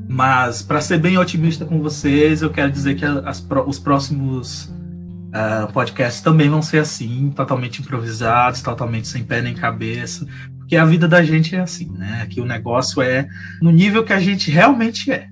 Mas, 0.09 0.61
para 0.61 0.81
ser 0.81 0.97
bem 0.97 1.17
otimista 1.17 1.63
com 1.63 1.81
vocês, 1.81 2.41
eu 2.41 2.49
quero 2.49 2.69
dizer 2.69 2.95
que 2.95 3.05
as, 3.05 3.45
os 3.65 3.79
próximos 3.79 4.65
uh, 4.65 5.71
podcasts 5.71 6.21
também 6.21 6.49
vão 6.49 6.61
ser 6.61 6.79
assim, 6.79 7.31
totalmente 7.33 7.81
improvisados, 7.81 8.61
totalmente 8.61 9.07
sem 9.07 9.23
pé 9.23 9.41
nem 9.41 9.53
cabeça, 9.53 10.27
porque 10.57 10.75
a 10.75 10.83
vida 10.83 11.07
da 11.07 11.23
gente 11.23 11.55
é 11.55 11.61
assim, 11.61 11.89
né? 11.97 12.27
Que 12.29 12.41
o 12.41 12.45
negócio 12.45 13.01
é 13.01 13.25
no 13.61 13.71
nível 13.71 14.03
que 14.03 14.11
a 14.11 14.19
gente 14.19 14.51
realmente 14.51 15.09
é. 15.09 15.27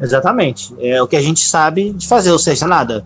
Exatamente. 0.00 0.74
É 0.78 1.00
o 1.02 1.08
que 1.08 1.16
a 1.16 1.22
gente 1.22 1.40
sabe 1.40 1.92
de 1.92 2.06
fazer, 2.06 2.30
ou 2.30 2.38
seja, 2.38 2.66
nada. 2.66 3.04